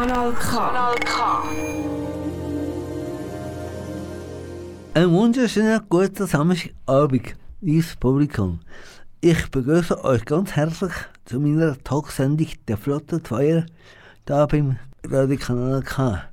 [0.00, 0.56] Kanal K.
[0.56, 1.42] Kanal K.
[4.94, 8.60] Einen wunderschönen guten Samstagabend, liebes Publikum.
[9.20, 10.94] Ich begrüße euch ganz herzlich
[11.26, 13.66] zu meiner Talksendung der Flotte Feuer
[14.24, 16.30] da beim Radio Kanal K.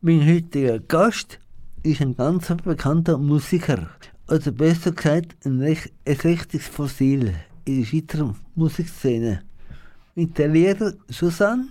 [0.00, 1.38] Mein heutiger Gast
[1.82, 3.90] ist ein ganz bekannter Musiker,
[4.26, 7.34] oder besser gesagt ein, recht, ein richtiges Fossil
[7.66, 9.42] in der Schweizer Musikszene.
[10.14, 11.68] Mit der Lieder Susanne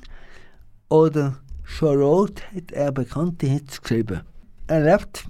[0.89, 4.21] oder Charlotte hat er bekannte Hits geschrieben.
[4.67, 5.25] Er lebt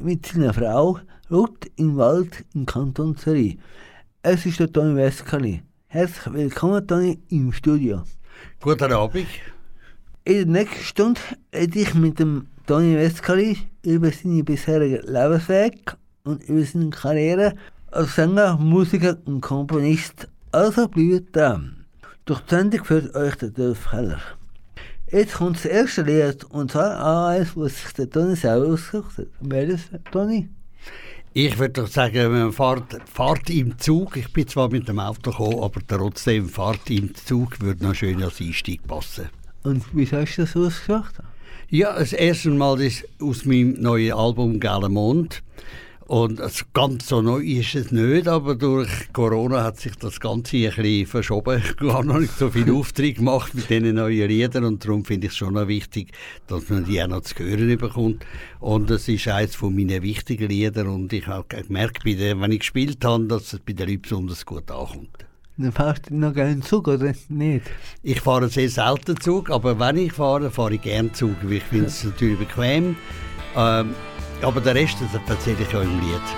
[0.00, 0.98] mit seiner Frau
[1.30, 3.58] Ruth im Wald im Kanton Zürich.
[4.22, 5.62] Es ist der Toni Weskali.
[5.88, 8.02] Herzlich willkommen, Toni, im Studio.
[8.60, 9.26] Guten Abend.
[10.24, 11.20] In der nächsten Stunde
[11.54, 17.54] rede ich mit dem Toni Weskali über seine bisherige Lebensweg und über seine Karriere
[17.90, 20.28] als Sänger, Musiker und Komponist.
[20.52, 21.84] Also bleibt dran.
[22.24, 24.20] Durch die Sendung führt euch der Dolph Keller.
[25.12, 29.26] Jetzt kommt das erste Lied, und zwar eines, was sich der Toni selber ausgesucht hat.
[29.40, 30.48] Wer ist das, Toni?
[31.34, 34.16] Ich würde doch sagen, man fährt, fährt im Zug.
[34.16, 38.22] Ich bin zwar mit dem Auto gekommen, aber trotzdem Fahrt im Zug würde noch schön
[38.22, 39.28] als Einstieg passen.
[39.64, 41.16] Und wie hast du das ausgesucht?
[41.68, 45.42] Ja, das erste Mal ist aus meinem neuen Album «Gale Mond».
[46.12, 50.58] Und also ganz so neu ist es nicht, aber durch Corona hat sich das Ganze
[50.58, 51.62] ein bisschen verschoben.
[51.64, 55.28] Ich habe noch nicht so viel Aufträge gemacht mit diesen neuen Liedern und darum finde
[55.28, 56.12] ich es schon noch wichtig,
[56.48, 58.26] dass man die auch noch zu hören bekommt.
[58.60, 63.02] Und es ist eines von meinen wichtigen Liedern und ich habe gemerkt, wenn ich gespielt
[63.06, 65.24] habe, dass es bei den Leuten besonders gut ankommt.
[65.56, 67.70] Dann fährst du noch gerne Zug, oder nicht?
[68.02, 71.62] Ich fahre sehr selten Zug, aber wenn ich fahre, fahre ich gerne Zug, weil ich
[71.62, 72.96] finde es natürlich bequem.
[73.56, 73.94] Ähm,
[74.42, 74.98] aber der Rest
[75.28, 76.28] erzähle ich euch im Lied.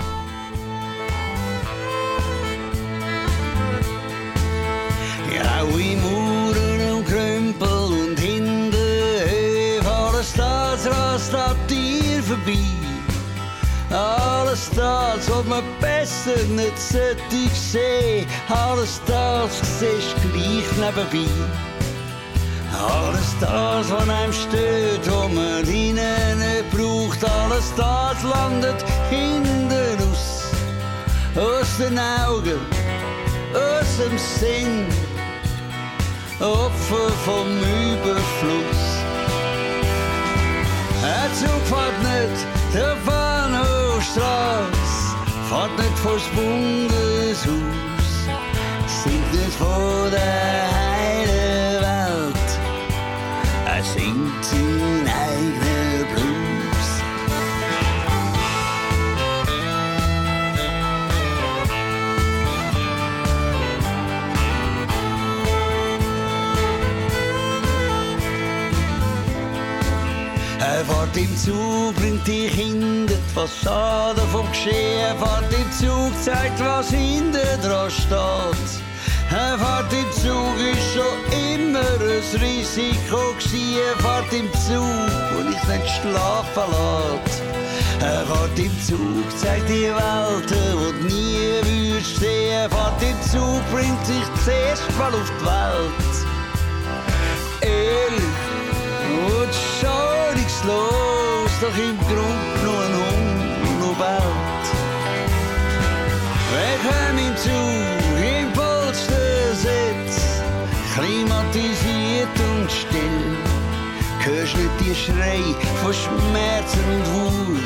[5.31, 12.57] Graue Mauern und Krümpel und Hinde, alles das rast an dir vorbei.
[13.91, 21.74] Alles das, was man besser nicht sollte sehen, alles das siehst gleich nebenbei.
[22.81, 30.43] Alles das, was einem stört, wo man nicht braucht, alles das landet hinten aus.
[31.35, 32.59] Aus den Augen,
[33.53, 34.87] aus dem Sinn,
[36.39, 39.03] Opfer vom Überfluss.
[41.03, 45.15] Ein Zug fährt nicht der Bahnhofstrasse,
[45.49, 47.49] fährt nicht vors Bundeshaus,
[49.03, 50.94] singt nicht vor der
[54.49, 56.89] singt seinen eigenen Blues.
[70.59, 74.99] Er fährt im Zug, bringt die Kinder die Fassade vom Geschehen.
[74.99, 78.83] Er fährt im Zug, zeigt, was hinten dran steht.
[79.31, 81.34] Er fährt im Zug, ist schon
[82.33, 83.77] ein Risiko gewesen.
[83.77, 87.41] Er fährt im Zug, wo ich nicht schlafen lässt.
[88.01, 92.69] Er fährt im Zug, zeigt die Welten, wo du nie würdest sehen.
[92.69, 96.13] Fährt im Zug, bringt sich zuerst mal auf die Welt.
[97.61, 98.39] Ehrlich,
[99.25, 104.65] und schauungslos, doch im Grund nur ein Hund und Welt.
[106.51, 107.24] Willkommen
[114.25, 115.39] Hörst nicht die Schrei
[115.83, 117.61] von Schmerzen und Wut,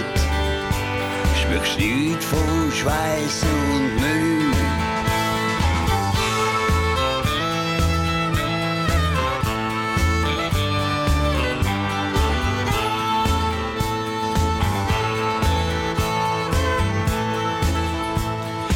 [1.41, 4.51] schmeckst nicht von Schweiß und Müll.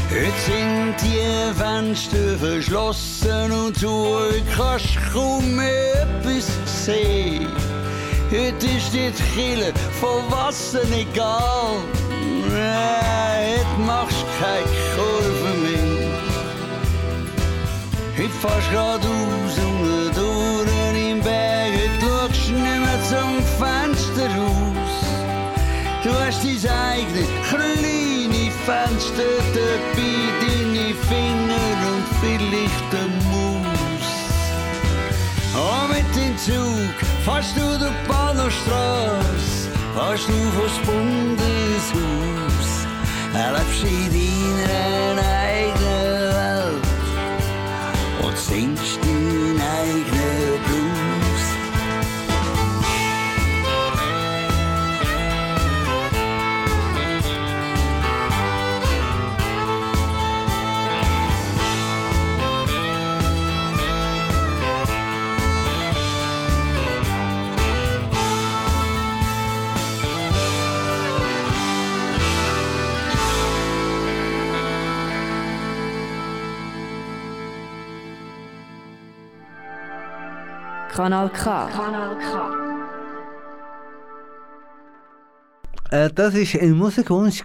[0.09, 6.47] Heute sind die Fenster verschlossen und euch kannst kaum etwas
[6.85, 7.72] sehen.
[8.33, 9.71] Heute ist die Kille
[10.01, 11.75] von Wasser egal.
[12.49, 14.65] Nein, heute machst du keine
[14.95, 16.09] Kurve mehr.
[18.17, 21.73] Heute fährst du geradeaus und durch im Berg.
[21.73, 24.93] Heute schaust du nicht mehr zum Fenster raus.
[26.03, 26.55] Du hast dein
[26.89, 34.07] eigenes kleine Fenster dabei, deine Finger und vielleicht eine Maus.
[35.53, 39.69] Und mit dem Zug fährst du durch die Bahnhofstrasse,
[40.27, 42.69] du vors Bundeshaus,
[43.33, 45.32] erlebst in deiner
[80.93, 81.67] Kanal K.
[81.71, 82.51] Kanal K.
[85.89, 87.43] Äh, das war ein Musikwunsch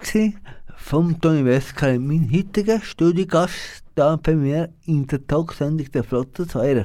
[0.77, 6.85] vom Toni Wesker, mein heutiger Studiogast da bei mir in der Talksendung der Flotte 2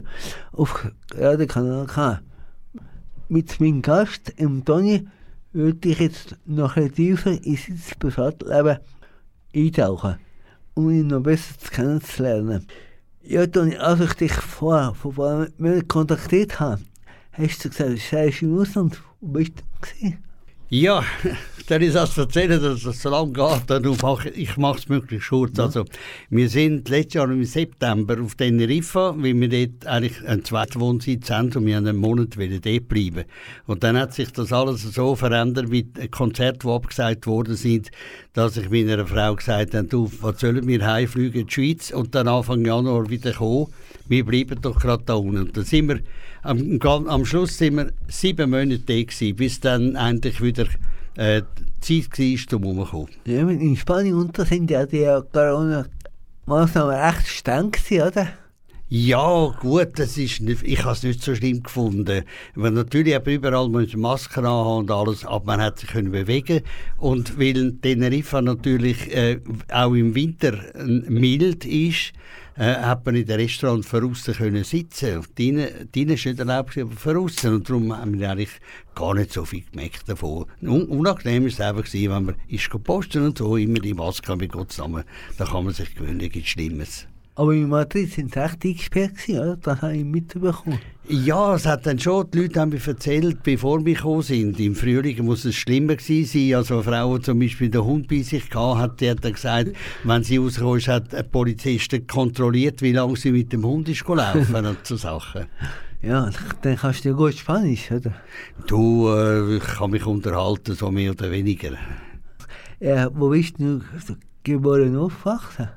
[0.53, 2.21] auf Radio Kanal K.
[3.27, 5.05] Mit meinem Gast, dem Toni,
[5.51, 8.77] würde ich jetzt noch ein tiefer in sein Privatleben
[9.53, 10.15] eintauchen,
[10.75, 12.65] um ihn noch besser kennenzulernen.
[13.25, 16.81] Ja, Toni, als ich dich vor, vor paar Monaten kontaktiert habe,
[17.31, 19.01] hast du gesagt, du seist im Ausland.
[19.21, 20.17] Wo bist du gewesen?
[20.67, 21.05] Ja,
[21.67, 23.61] dann ist das erzählen, dass es so lange geht.
[23.67, 25.57] Dann mach, ich mache es möglichst kurz.
[25.57, 25.65] Ja.
[25.65, 25.85] Also,
[26.31, 31.29] wir sind letztes Jahr im September auf Teneriffa, weil wir dort eigentlich einen zweiten Wohnsitz
[31.29, 33.23] haben und wir einen Monat wollen dort bleiben.
[33.67, 37.89] Und dann hat sich das alles so verändert mit Konzerten, die abgesagt worden sind,
[38.33, 42.15] dass ich meiner Frau gesagt habe, du, was sollen wir heimfliegen in die Schweiz und
[42.15, 43.67] dann Anfang Januar wieder kommen?
[44.07, 45.37] Wir bleiben doch gerade da unten.
[45.37, 45.99] Und dann sind wir
[46.41, 50.65] am, am Schluss sind wir sieben Monate da gewesen, bis dann endlich wieder
[51.15, 51.43] äh,
[51.79, 53.09] Zeit war, um herumzukommen.
[53.25, 58.27] Ja, in Spanien unter sind ja die Corona-Maßnahmen recht streng gewesen, oder?
[58.95, 62.25] Ja, gut, das ist nicht, ich habe es nicht so schlimm gefunden.
[62.53, 66.61] Man natürlich eben überall muss Masken haben und alles, aber man hat sich bewegen
[66.99, 69.39] und weil Teneriffa natürlich äh,
[69.71, 72.13] auch im Winter mild ist,
[72.55, 75.25] äh, hat man in den Restaurant draussen können sitzen.
[75.35, 77.55] Drinnen ist nicht erlaubt, aber draussen.
[77.55, 78.59] Und darum haben wir eigentlich
[78.93, 80.45] gar nicht so viel gemerkt davon.
[80.61, 84.51] Un unangenehm war es einfach, wenn man ist posten und so, immer die Maske mit
[84.51, 85.03] Gott zusammen.
[85.39, 87.07] Da kann man sich gewöhnen, nichts Schlimmes.
[87.35, 89.57] Aber in Madrid sind sie echt eingesperrt oder?
[89.57, 90.79] Das habe ich mitbekommen.
[91.09, 94.75] Ja, es hat dann schon, die Leute haben mir erzählt, bevor wir gekommen sind, im
[94.75, 96.55] Frühling muss es schlimmer gewesen sein.
[96.55, 99.71] Also eine Frau, die zum Beispiel den Hund bei sich hatte, die hat dann gesagt,
[100.03, 104.05] wenn sie rausgekommen ist, hat ein Polizist kontrolliert, wie lange sie mit dem Hund ist
[104.05, 105.45] gelaufen und so Sachen.
[106.05, 106.29] Ja,
[106.63, 108.11] dann kannst du ja gut Spanisch, oder?
[108.67, 111.77] Du, äh, ich kann mich unterhalten, so mehr oder weniger.
[112.81, 113.79] Ja, wo bist du
[114.43, 115.69] geboren und aufgewachsen?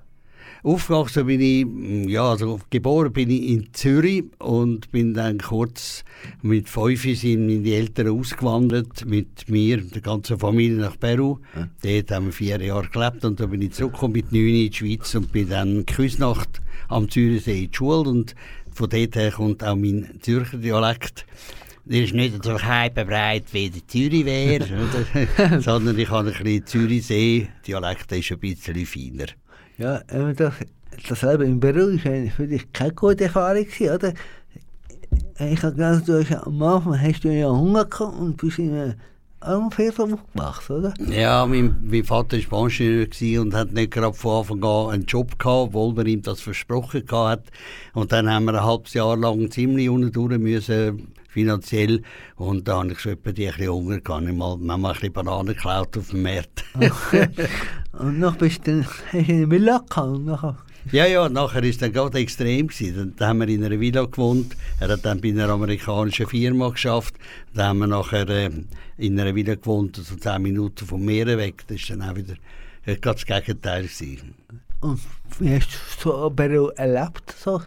[0.67, 6.03] Aufgewachsen bin ich, mm, ja, also geboren bin ich in Zürich und bin dann kurz
[6.43, 11.39] mit fünf sind meine Eltern ausgewandert, mit mir, der ganzen Familie nach Peru.
[11.55, 11.69] Ja.
[11.85, 14.73] Dort haben wir vier Jahre gelebt und dann bin ich zurückgekommen mit neun in die
[14.73, 18.35] Schweiz und bin dann Küsnacht am Zürichsee in die Schule und
[18.73, 21.27] von dort her kommt auch mein Zürcher Dialekt.
[21.85, 24.67] Der ist nicht so breit wie der Zürich wäre,
[25.61, 29.27] sondern ich habe ein bisschen Zürichsee-Dialekt, der ist ein bisschen feiner.
[29.79, 30.01] Ja,
[30.35, 30.55] das,
[31.09, 34.15] dasselbe in Peru war für dich keine gute Erfahrung, oder?
[35.39, 38.75] Ich habe gedacht, du hast am Anfang hast du ja Hunger gehabt und bist in
[38.75, 38.95] einem
[39.41, 40.95] Armfehler aufgewachsen, oder?
[41.11, 45.39] Ja, mein, mein Vater war Pensionär und hat nicht gerade von Anfang an einen Job
[45.39, 47.45] gehabt, obwohl man ihm das versprochen hat.
[47.93, 52.01] Und dann haben wir ein halbes Jahr lang ziemlich unten durch müssen, finanziell.
[52.37, 54.27] Und da habe ich schon etwa die ein bisschen Hunger gehabt.
[54.27, 56.65] Ich mal, manchmal ein bisschen Bananen geklaut auf dem Markt.
[57.93, 60.59] und noch bist du in der Villa gehabt?
[60.93, 62.69] Ja, ja, nachher war es dann gerade extrem.
[62.69, 63.13] Gewesen.
[63.19, 64.57] Dann haben wir in einer Villa gewohnt.
[64.81, 67.17] Er hat dann bei einer amerikanischen Firma geschafft.
[67.53, 68.51] Dann haben wir nachher äh,
[68.97, 71.65] in einer Villa gewohnt, so zehn Minuten vom Meer weg.
[71.67, 72.35] Das war dann auch wieder
[72.87, 73.83] äh, das Gegenteil.
[73.83, 74.35] Gewesen.
[74.81, 75.01] Und
[75.41, 75.69] wie hast
[76.03, 77.35] du so Peru erlebt?
[77.39, 77.61] So?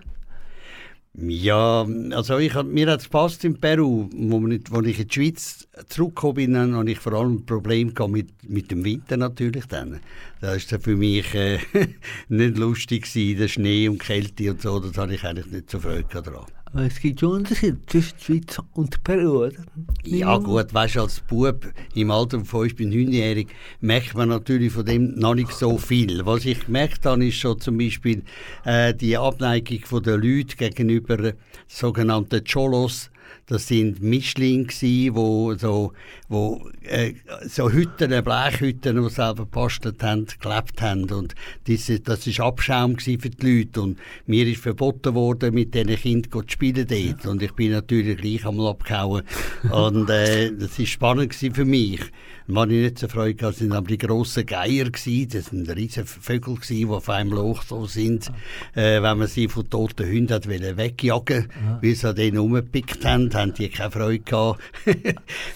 [1.21, 6.35] Ja, also ich, mir hat es gepasst in Peru, wo ich in die Schweiz zurückgekommen
[6.35, 9.65] bin, hatte ich vor allem ein Problem mit, mit dem Winter natürlich.
[9.65, 9.99] Dann.
[10.41, 11.59] Das war für mich äh,
[12.29, 15.69] nicht lustig, gewesen, der Schnee und die Kälte und so, das hatte ich eigentlich nicht
[15.69, 16.45] so Freude daran.
[16.71, 19.57] Aber es gibt schon Unterschiede zwischen Schweiz und Peru, oder?
[20.03, 21.65] Ja gut, weißt du, als Bub
[21.95, 23.47] im Alter von 5 bis 9-jährig
[23.81, 26.25] merkt man natürlich von dem noch nicht so viel.
[26.25, 28.21] Was ich gemerkt habe, ist schon zum Beispiel
[28.65, 31.33] äh, die Abneigung der Leute gegenüber
[31.67, 33.09] sogenannten Cholos,
[33.47, 34.67] das sind Mischlinge
[35.15, 35.93] wo so,
[36.29, 37.13] wo äh,
[37.47, 41.09] so Hütten, Blechhütten, die selber gebastelt haben, gelebt haben.
[41.09, 41.33] Und
[41.67, 43.81] das, das ist Abschaum für die Leute.
[43.81, 47.25] Und mir ist verboten worden, mit diesen Kindern zu spielen dort.
[47.25, 49.23] Und ich bin natürlich gleich einmal abgehauen.
[49.71, 52.01] Und äh, das ist spannend für mich.
[52.51, 55.29] Was ich nicht so Freude hatte, sind aber die grossen Geier gewesen.
[55.31, 58.31] Das sind riesige Vögel gewesen, die auf einem Loch so sind.
[58.73, 61.79] Äh, wenn man sie von toten Hunden hat wegjagen, ja.
[61.79, 64.59] weil sie an denen rumgepickt haben, haben die keine Freude gehabt.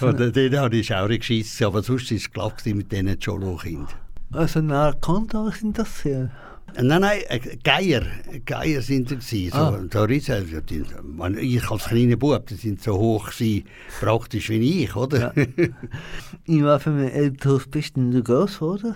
[0.01, 1.67] Und äh, denen habe ich auch geschissen.
[1.67, 3.87] Aber sonst war es glatt mit diesen Cholo-Kindern.
[4.31, 6.31] Also Narkonto sind das sehr?
[6.75, 8.03] Nein, nein, äh, Geier.
[8.45, 9.51] Geier sind gewesen.
[9.51, 9.79] So, ah.
[9.91, 10.63] so riesen,
[11.37, 13.65] ich als kleiner Bub, die sind so hoch gewesen,
[13.99, 15.33] praktisch wie ich, oder?
[15.35, 15.43] Ja.
[16.45, 18.95] In welchem Elternhaus bist du groß geworden?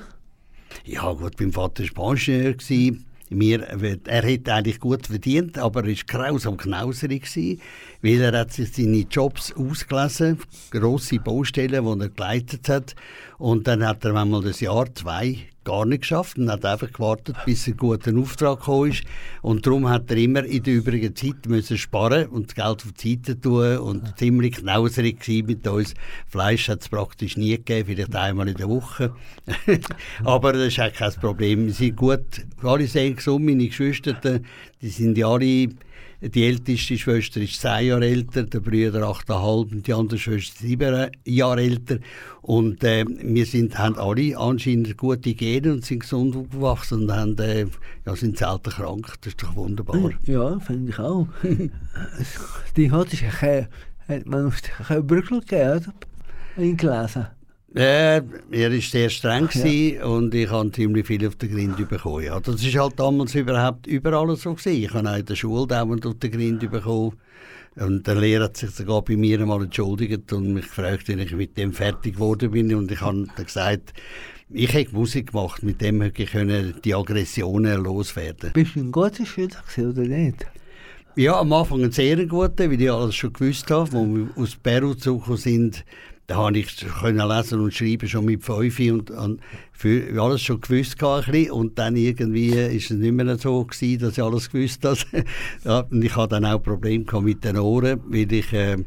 [0.85, 2.55] Ja gut, mein Vater war Pensionär.
[3.29, 3.61] Wir,
[4.05, 7.61] er hätte eigentlich gut verdient, aber er war grausam knauserig, gewesen,
[8.01, 10.39] weil er hat sich seine Jobs ausgelesen,
[10.71, 12.95] grosse Baustellen, die er geleitet hat.
[13.37, 17.35] Und dann hat er einmal ein Jahr, zwei gar nicht geschafft und hat einfach gewartet,
[17.45, 19.03] bis ein guter Auftrag gekommen ist.
[19.41, 22.93] Und darum hat er immer in der übrigen Zeit müssen sparen und das Geld auf
[22.97, 24.15] die Seite tun und ja.
[24.15, 25.93] ziemlich knauserig mit uns.
[26.27, 29.13] Fleisch hat es praktisch nie gegeben, vielleicht einmal in der Woche.
[30.23, 31.65] Aber das ist auch kein Problem.
[31.65, 34.13] Wir sind gut, alle sehen gesund, meine Geschwister,
[34.81, 35.69] die sind ja alle
[36.21, 41.11] die älteste Schwester ist zehn Jahre älter, der Bruder achteinhalb und die andere Schwester sieben
[41.25, 41.99] Jahre älter.
[42.41, 47.37] Und äh, wir sind, haben alle anscheinend gute Gene und sind gesund aufgewachsen und haben,
[47.37, 47.67] äh,
[48.05, 49.13] ja, sind selten krank.
[49.21, 50.11] Das ist doch wunderbar.
[50.25, 51.27] Ja, finde ich auch.
[52.75, 54.51] die hat sich hat man
[54.87, 55.93] kein Brückel gegeben,
[56.55, 57.27] gelesen.
[57.77, 60.05] Äh, er war sehr streng ja.
[60.05, 62.23] und ich habe ziemlich viel auf den Grind bekommen.
[62.23, 64.53] Ja, das war halt damals überhaupt überall so.
[64.53, 64.83] Gewesen.
[64.83, 67.17] Ich habe auch in der Schule dauernd auf den Grind bekommen.
[67.75, 71.31] Und der Lehrer hat sich sogar bei mir einmal entschuldigt und mich gefragt, wenn ich
[71.33, 72.73] mit dem fertig geworden bin.
[72.73, 73.93] Und ich habe gesagt,
[74.49, 78.53] ich habe Musik gemacht, mit dem hätte ich die Aggressionen loswerden.
[78.53, 80.47] Bist du ein guter Schüler oder nicht?
[81.15, 83.81] Ja, am Anfang ein sehr guter, weil ich alles schon gewusst habe.
[83.81, 85.85] Als wir aus Peru zugekommen sind,
[86.27, 89.39] da habe ich können lesen und schreiben schon mit fünf und, und
[89.71, 94.17] für alles schon gewusst hatte und dann irgendwie ist es nicht mehr so gewesen, dass
[94.17, 94.97] ich alles gewusst habe.
[95.63, 98.77] ja, und ich hatte dann auch Probleme mit den Ohren, weil ich äh,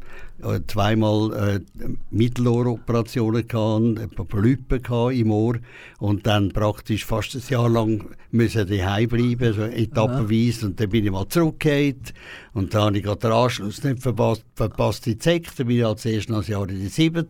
[0.66, 4.80] zweimal äh, Mittelohroperationen hatte, Polypen
[5.12, 5.56] im Ohr
[5.98, 10.66] und dann praktisch fast ein Jahr lang müssen die bleiben, so etappenweise.
[10.66, 12.14] Und dann bin ich mal zurückgekehrt
[12.52, 15.58] und dann habe ich den Anschluss nicht verpasst, verpasst in die Sekt.
[15.58, 17.26] Dann bin ich als erstes noch ein Jahr in der siebten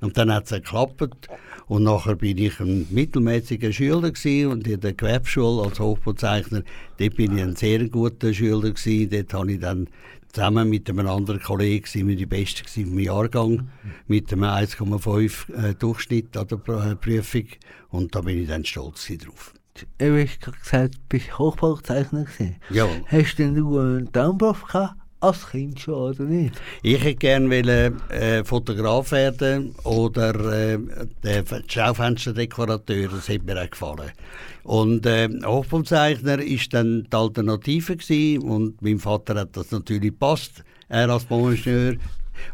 [0.00, 1.28] und dann hat es geklappt.
[1.66, 6.62] Und nachher bin ich ein mittelmäßiger Schüler gewesen und in der Gewerbeschule als Hochbauzeichner,
[6.98, 9.10] dort bin ich ein sehr guter Schüler gewesen.
[9.10, 9.86] Dort habe ich dann
[10.32, 13.68] zusammen mit einem anderen Kollegen sind wir die Besten im Jahrgang
[14.06, 17.46] mit einem 1,5 äh, Durchschnitt an der äh, Prüfung
[17.90, 19.54] und da bin ich dann stolz drauf.
[19.98, 22.26] Du hast gerade gesagt, du bist Hochbauzeichner.
[22.70, 22.86] Ja.
[23.06, 24.94] Hast du denn einen Daumenbruch gehabt?
[25.22, 26.54] Als Kind schon, oder nicht?
[26.82, 30.78] Ich hätte gerne äh, Fotograf werden oder äh,
[31.22, 34.12] der Schaufensterdekorateur, das hat mir auch gefallen.
[34.62, 40.64] Und äh, Hochbauzeichner war dann die Alternative gewesen und mein Vater hat das natürlich gepasst.
[40.88, 41.96] Er als Bauingenieur,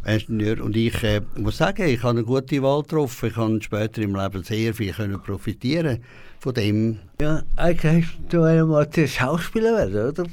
[0.04, 0.62] Ingenieur.
[0.62, 3.28] Und ich äh, muss sagen, ich habe eine gute Wahl getroffen.
[3.28, 6.00] Ich kann später im Leben sehr viel können profitieren
[6.38, 6.98] von dem.
[7.20, 10.24] Ja, eigentlich hast du einmal Schauspieler werden, oder?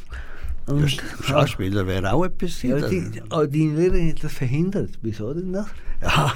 [0.66, 2.62] Und ja, Schauspieler wäre auch etwas.
[2.62, 4.92] Ja, die, oh, deine Lehrerin hat das verhindert.
[5.02, 5.68] Wieso denn das?
[6.02, 6.34] Ja,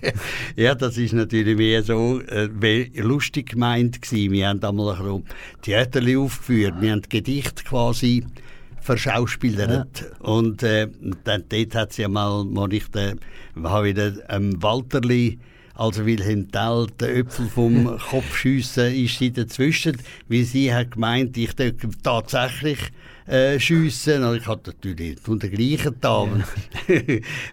[0.56, 4.32] ja, das ist natürlich mehr so äh, lustig gemeint gewesen.
[4.32, 5.24] Wir haben einmal ein
[5.62, 6.74] Theater aufgeführt.
[6.80, 8.24] Wir haben Gedicht quasi
[8.80, 10.00] verschauspielert.
[10.00, 10.26] Ja.
[10.26, 10.88] Und äh,
[11.24, 13.12] dann, dort hat sie einmal, mal ich da,
[13.62, 15.38] habe wieder ähm, Walterli
[15.80, 19.96] also Wilhelm Tell, der Öpfel vom Kopfschiessen ist sie dazwischen,
[20.28, 21.54] weil sie hat gemeint, ich
[22.02, 22.78] tatsächlich
[23.30, 24.24] äh, schiessen.
[24.24, 26.44] Und ich hatte natürlich von der gleichen Dame.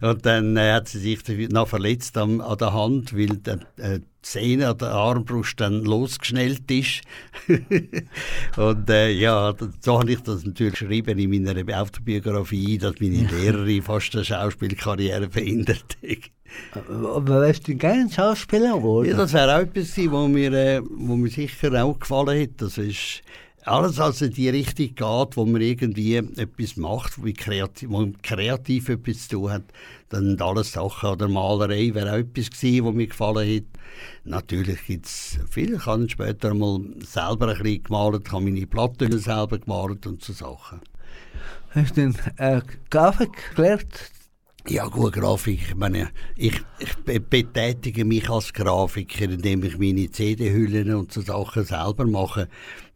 [0.02, 0.10] Ja.
[0.10, 4.00] und dann äh, hat sie sich noch verletzt an, an der Hand, weil der, äh,
[4.00, 7.02] die Sehne an der Armbrust dann losgeschnellt ist.
[8.58, 13.82] und äh, ja, so habe ich das natürlich geschrieben in meiner Autobiografie, dass meine Lehrerin
[13.82, 16.32] fast eine Schauspielkarriere verhindert hat.
[16.90, 19.10] Aber wärst du gerne Schauspieler geworden?
[19.10, 22.66] Ja, das wäre auch etwas gewesen, wo mir, äh, wo mir sicher auch gefallen hätte.
[22.66, 23.22] Das ist
[23.68, 28.90] alles also in die Richtung geht, wo man irgendwie etwas macht, wo kreativ, wo kreativ
[28.90, 29.64] etwas zu tun hat,
[30.10, 31.10] dann sind alles Sachen.
[31.10, 33.80] Oder Malerei wäre auch etwas gewesen, was mir gefallen hat.
[34.24, 35.76] Natürlich gibt es viel.
[35.76, 40.24] Ich habe später mal selber ein bisschen gemalt, ich habe meine Platten selber gemalt und
[40.24, 40.82] so Sachen.
[41.72, 44.12] Hast du denn äh, Grafik gelernt?
[44.70, 45.62] Ja gut, Grafik.
[45.70, 51.64] Ich meine, ich, ich betätige mich als Grafiker, indem ich meine CD-Hüllen und so Sachen
[51.64, 52.50] selber mache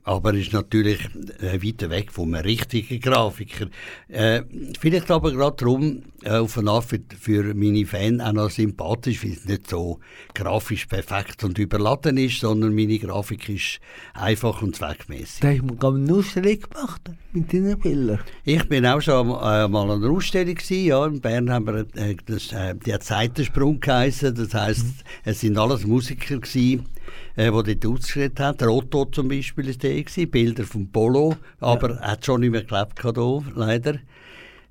[0.04, 1.00] aber ist natürlich
[1.40, 3.68] äh, weiter weg vom richtigen Grafiker.
[4.08, 4.44] Äh,
[4.80, 9.24] vielleicht aber gerade darum äh, auf eine Art für, für meine Fans auch noch sympathisch,
[9.24, 10.00] weil es nicht so
[10.34, 13.80] grafisch perfekt und überladen ist, sondern meine Grafik ist
[14.14, 15.40] einfach und zweckmäßig.
[15.42, 17.02] Da hast du eine Ausstellung gemacht
[17.34, 18.20] mit deinen Bildern?
[18.44, 21.06] Ich bin auch schon äh, mal an einer Ausstellung gewesen, ja.
[21.06, 24.92] In Bern haben wir, äh, das, äh, die hat Seitensprung geheißen, das heisst, mhm.
[25.26, 26.86] es sind alles Musiker gewesen,
[27.36, 28.58] äh, die dort ausgeschrieben haben.
[28.58, 32.02] Der Otto zum Beispiel war der, gewesen, Bilder vom Polo, aber ja.
[32.02, 34.00] hat schon nicht mehr gelebt hier, leider.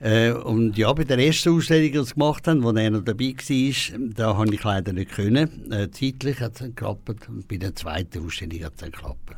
[0.01, 3.35] Äh, und ja, bei der ersten Ausstellung, die wir gemacht haben, wo er noch dabei
[3.37, 5.71] war, da habe ich leider nicht können.
[5.71, 9.31] Äh, zeitlich hat es geklappt und bei der zweiten Ausstellung hat es geklappt.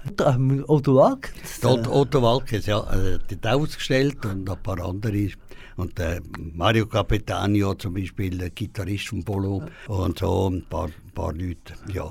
[0.68, 1.60] Otto Walkens.
[1.60, 5.30] Der Otto, Walkes, ja, äh, hat ausgestellt und ein paar andere.
[5.76, 11.32] Und äh, Mario Capitano zum Beispiel, der Gitarrist von Polo und so ein paar, paar
[11.32, 12.08] Leute, ja.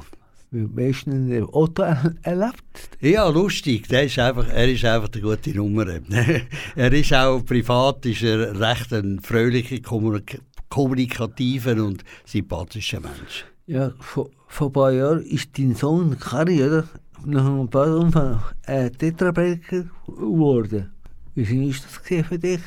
[0.54, 1.84] Hast du den Otto
[2.24, 2.90] erlebt?
[3.00, 3.88] Ja, lustig.
[3.88, 5.86] Der ist einfach, er ist einfach eine gute Nummer.
[6.76, 13.46] er ist auch privat ist er recht ein fröhlicher, kommunik kommunikativer und sympathischer Mensch.
[13.66, 16.84] Ja, vor, vor ein paar Jahren ist dein Sohn Kari, oder?
[17.26, 20.92] Nach ein paar Unfällen äh, Tetrabreaker geworden.
[21.34, 22.60] Wie ist das für dich?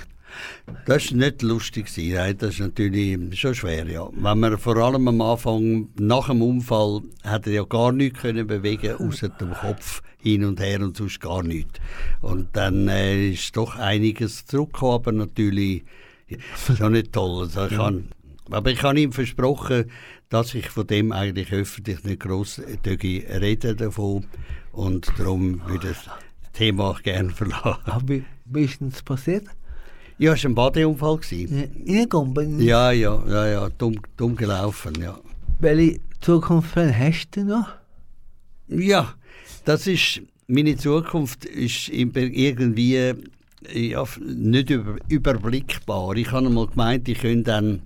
[0.86, 1.86] Das war nicht lustig.
[1.96, 3.86] Nein, das ist natürlich schon schwer.
[3.86, 4.08] Ja.
[4.12, 8.46] Wenn man vor allem am Anfang, nach dem Unfall, hat er ja gar nichts können
[8.46, 11.80] bewegen außer dem Kopf hin und her und sonst gar nichts.
[12.22, 15.84] Und dann äh, ist doch einiges zurückgekommen, aber natürlich
[16.76, 17.42] schon nicht toll.
[17.42, 18.08] Also ich kann,
[18.50, 19.90] aber ich habe ihm versprochen,
[20.28, 24.26] dass ich von dem eigentlich öffentlich nicht gross reden davon
[24.72, 27.82] und darum würde ich das Thema gerne verlassen.
[27.84, 28.14] Aber
[28.46, 29.46] wie ist denn das passiert?
[30.18, 31.18] Ja, es war ein Badeunfall.
[31.30, 32.61] Reingekommen?
[32.61, 35.18] Ja, ja, ja, ja, dumm, dumm gelaufen, ja.
[35.59, 37.68] Welche Zukunft hast du noch?
[38.68, 39.14] Ja,
[39.64, 43.14] das ist, meine Zukunft ist irgendwie
[43.73, 46.14] ja, nicht über, überblickbar.
[46.16, 47.83] Ich habe einmal gemeint, ich könnte dann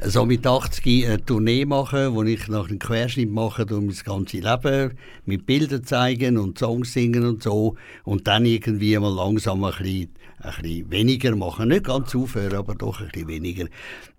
[0.00, 4.40] so mit 80 eine Tournee machen, wo ich nach einem Querschnitt mache durch mein ganzes
[4.42, 4.92] Leben,
[5.26, 10.08] mit Bildern zeigen und Songs singen und so und dann irgendwie mal langsam ein bisschen,
[10.42, 11.68] ein bisschen weniger machen.
[11.68, 13.66] Nicht ganz aufhören, aber doch ein bisschen weniger.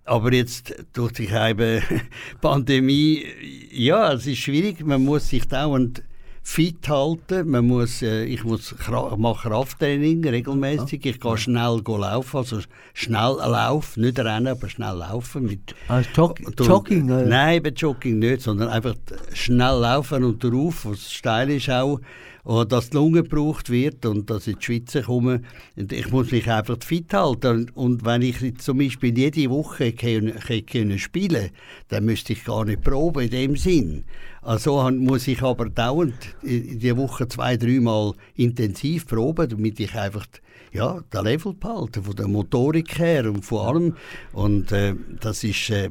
[0.04, 1.28] Aber jetzt durch die
[2.40, 3.24] Pandemie,
[3.70, 6.02] ja, es ist schwierig, man muss sich dauernd
[6.44, 7.48] fit halten.
[7.50, 8.74] Man muss, äh, ich muss
[9.16, 11.04] mache Krafttraining regelmäßig.
[11.06, 12.60] Ich gehe schnell laufen, also
[12.92, 15.46] schnell laufen, nicht rennen, aber schnell laufen.
[15.46, 17.10] Mit, also Jog Jogging?
[17.10, 17.26] Oder?
[17.26, 18.94] Nein, bei Jogging nicht, sondern einfach
[19.32, 22.00] schnell laufen und darauf, was steil ist auch
[22.44, 25.40] dass die Lunge gebraucht wird und dass ich in die Schweiz komme.
[25.76, 27.70] Und ich muss mich einfach fit halten.
[27.74, 31.50] Und wenn ich zum Beispiel jede Woche können, spielen
[31.88, 34.04] dann müsste ich gar nicht proben in dem Sinn.
[34.42, 40.26] Also muss ich aber dauernd der Woche zwei, dreimal intensiv proben, damit ich einfach
[40.72, 43.96] ja, den Level behalte, von der Motorik her und von allem.
[44.32, 45.70] Und äh, das ist...
[45.70, 45.88] Äh,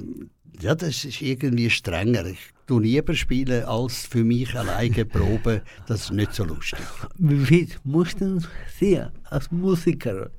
[0.59, 2.25] ja, das ist irgendwie strenger.
[2.25, 5.61] Ich tue lieber spielen, als für mich alleine proben.
[5.87, 6.79] Das ist nicht so lustig.
[7.17, 8.39] Wie viel musst du
[8.79, 10.29] sehen als Musiker?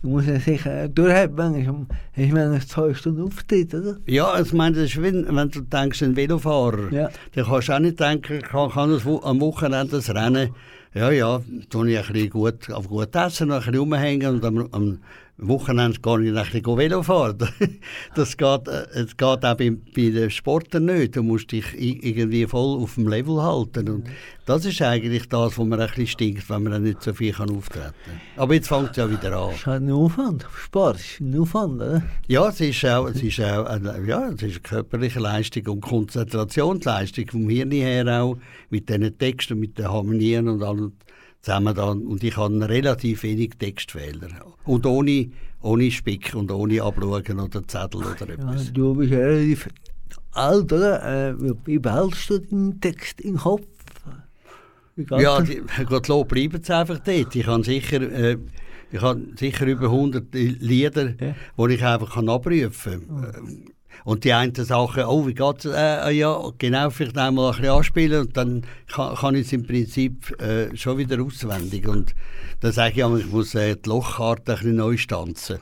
[0.00, 1.88] Du musst ja sicher durchhalten.
[2.14, 3.96] Ich meine, zwei Stunden Auftritt, oder?
[4.06, 7.10] Ja, ich meine, das ist, wenn, wenn du denkst, ein Velofahrer, ja.
[7.34, 10.54] dann kannst du auch nicht denken, ich kann, kann am Wochenende das Rennen,
[10.94, 14.68] ja, ja, tue ich ein bisschen gut, auf gut essen, ein bisschen rumhängen und am,
[14.70, 14.98] am
[15.38, 17.38] Wochenende gar nicht ein bisschen Velo fahren.
[18.14, 21.14] Das geht, äh, das geht auch bei, bei den Sportlern nicht.
[21.14, 23.88] Du musst dich irgendwie voll auf dem Level halten.
[23.88, 24.08] Und
[24.46, 27.50] das ist eigentlich das, was mir ein bisschen stinkt, wenn man nicht so viel kann
[27.50, 28.20] auftreten kann.
[28.36, 29.50] Aber jetzt fängt es ja wieder an.
[29.50, 30.46] Es ist ein Aufwand.
[30.56, 32.02] Sport ist ein Aufwand, oder?
[32.26, 35.80] Ja, es ist auch, es ist auch eine, ja, es ist eine körperliche Leistung und
[35.82, 38.38] Konzentrationsleistung vom Hirn her auch,
[38.70, 40.92] mit diesen Texten, mit den Harmonien und allem
[41.48, 42.02] zusammen dann.
[42.02, 44.28] Und ich habe relativ wenig Textfehler.
[44.64, 45.30] Und ohne,
[45.62, 48.66] ohne Spick und ohne Abschauen oder Zettel oder etwas.
[48.66, 49.68] Ja, du bist relativ
[50.32, 51.30] alt, oder?
[51.30, 51.34] Äh,
[51.64, 53.66] wie behältst du den Text im Kopf?
[54.96, 57.34] Ja, die, Gottlob bleiben sie einfach dort.
[57.34, 58.36] Ich habe sicher, äh,
[58.90, 61.34] ich habe sicher über 100 Lieder, ja.
[61.58, 63.64] die ich einfach kann abrufen kann.
[64.04, 65.64] Und die einen Sachen, oh, wie geht?
[65.64, 69.66] Äh, ja, genau, vielleicht einmal ein bisschen anspielen und dann kann, kann ich es im
[69.66, 71.86] Prinzip äh, schon wieder auswendig.
[71.86, 72.14] Und
[72.60, 75.58] dann sage ich auch, ich muss äh, die Lochkarte ein bisschen neu stanzen.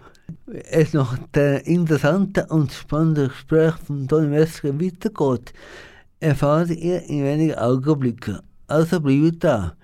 [0.70, 5.52] Es noch der interessante und spannende Gespräch von Toni Mesker weitergeht,
[6.20, 8.40] erfahrt ihr in wenigen Augenblicken.
[8.66, 9.74] Also bleibt da.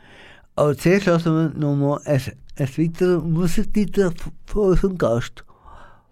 [0.57, 2.21] Aber zuerst lassen wir nochmal ein,
[2.57, 4.11] ein weiteres Musiktitel
[4.47, 5.45] von unserem Gast.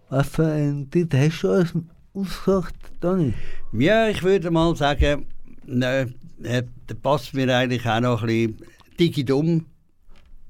[0.09, 1.73] Was für einen Titel hast du uns
[2.13, 3.33] ausgesucht, Dani?
[3.73, 5.25] Ja, ich würde mal sagen,
[5.65, 6.65] ne, der
[7.01, 8.57] passt mir eigentlich auch noch ein bisschen
[8.99, 9.65] digi-dumm,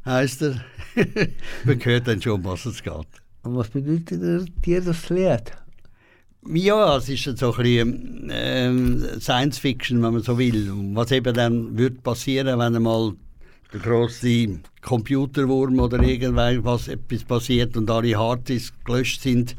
[0.06, 0.64] heisst er.
[1.66, 2.94] Man hört dann schon, was es geht.
[3.44, 5.52] Und was bedeutet dir das Lied?
[6.48, 10.72] Ja, es ist so ein bisschen ähm, Science Fiction, wenn man so will.
[10.96, 13.14] Was eben dann wird passieren, wenn einmal
[13.74, 19.56] der grosse Computerwurm oder irgendwas etwas passiert und alle Harddisk gelöscht sind,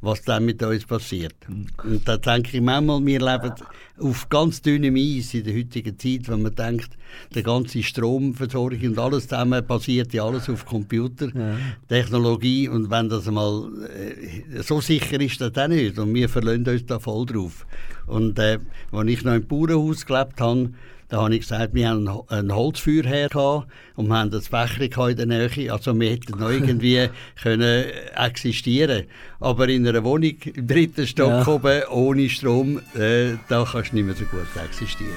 [0.00, 1.34] was dann mit uns passiert.
[1.48, 3.52] Und da denke ich manchmal, wir leben
[3.98, 6.90] auf ganz dünnem Eis in der heutigen Zeit, wenn man denkt,
[7.34, 13.70] der ganze Stromversorgung und alles zusammen basiert ja alles auf Computertechnologie und wenn das mal
[13.88, 17.64] äh, so sicher ist das auch nicht und wir verlassen uns da voll drauf.
[18.06, 18.58] Und äh,
[18.92, 20.72] als ich noch im Bauernhaus gelebt habe,
[21.08, 25.16] da habe ich gesagt, wir haben ein Holzfeuerherr gehabt und wir haben das Fächer in
[25.16, 25.72] der Nähe.
[25.72, 27.08] Also wir hätten noch irgendwie
[27.42, 29.04] können existieren
[29.38, 31.46] Aber in einer Wohnung im dritten Stock ja.
[31.46, 35.12] oben, ohne Strom, äh, da kannst du nicht mehr so gut existieren.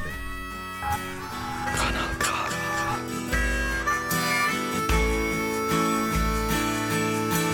[1.75, 2.29] Kanal K.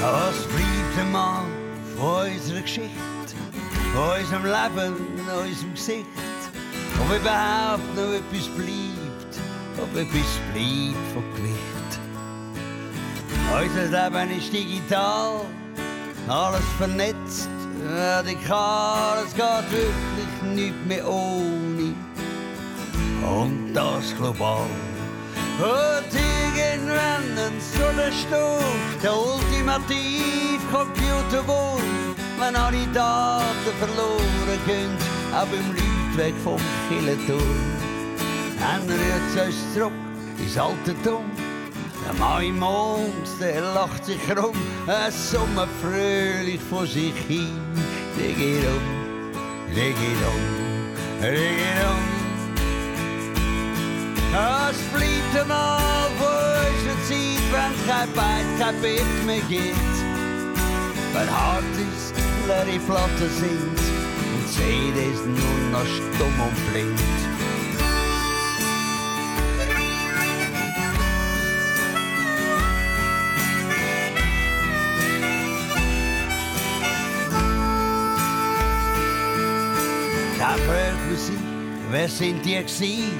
[0.01, 1.43] Was bleibt einmal
[1.97, 2.89] von unserer Geschichte,
[3.93, 4.93] von unserem Leben,
[5.25, 6.34] unserem Gesicht?
[7.01, 9.33] Ob überhaupt noch etwas bleibt,
[9.77, 11.75] ob etwas bleibt von Gewicht.
[13.53, 15.41] Unser Leben ist digital,
[16.27, 17.49] alles vernetzt,
[17.87, 21.93] radikal, es geht wirklich nicht mehr ohne.
[23.23, 24.67] Und das global.
[25.57, 28.65] Und irgendwann so eine Stunde,
[29.01, 34.91] der ultimativ Computerwurm, wenn alle Daten verloren gehen,
[35.33, 35.84] auch beim
[36.17, 37.41] Weg vom Killenturm.
[38.59, 39.91] Dann rührt uns zurück
[40.39, 41.25] ins Altertum.
[42.05, 42.63] Der Mann im
[43.39, 44.55] der lacht sich rum,
[44.87, 47.59] er summt fröhlich vor sich hin.
[48.17, 52.15] Der geht um, der geht um, der geht um.
[54.69, 59.95] Es bleibt einmal von unserer Zeit, wenn kein Bein, kein Bett mehr gibt.
[61.13, 62.13] Wenn hart ist,
[62.47, 63.84] leere Platten sind
[64.55, 66.99] CDs nur noch stumm und blind.
[80.39, 81.35] Da fragt man sich,
[81.91, 83.11] wer sind die gewesen?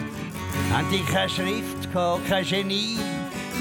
[0.72, 2.98] Haben die keine Schrift gehabt, kein Genie?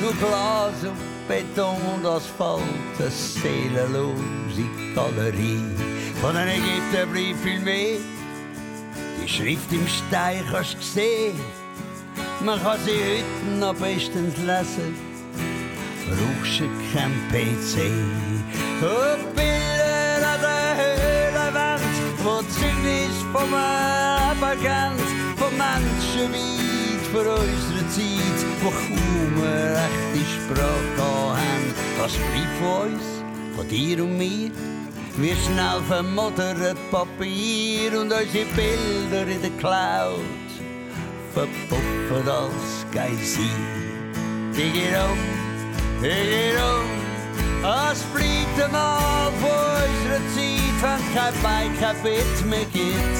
[0.00, 2.62] Nur Glas und Beton und Asphalt,
[2.98, 5.93] eine seelenlose Galerie.
[6.24, 7.98] Von den Ägyptern bleibt viel mehr.
[9.22, 11.38] Die Schrift im Stein kannst du sehen.
[12.42, 14.96] Man kann sie heute noch bestens lesen.
[16.08, 17.90] Brauchst du kein PC.
[18.80, 21.82] Und Bilder an der Höhlenwand,
[22.24, 30.30] wo Zeugnis vom Leben geben, von Menschen weit vor unserer Zeit, wo kaum eine rechte
[30.30, 31.74] Sprache haben.
[31.98, 33.02] Was bleibt von uns,
[33.54, 34.73] von dir und mir?
[35.16, 40.20] Wir schnell vermoddert Papier und unsere Bilder in der Cloud
[41.32, 43.44] verpuffen als Geysir.
[44.56, 45.18] Digidum,
[46.02, 46.88] digidum,
[47.92, 49.50] es bleibt einmal von
[49.86, 53.16] unserer Zeit, wenn kein Bein, kein Bett mehr gibt.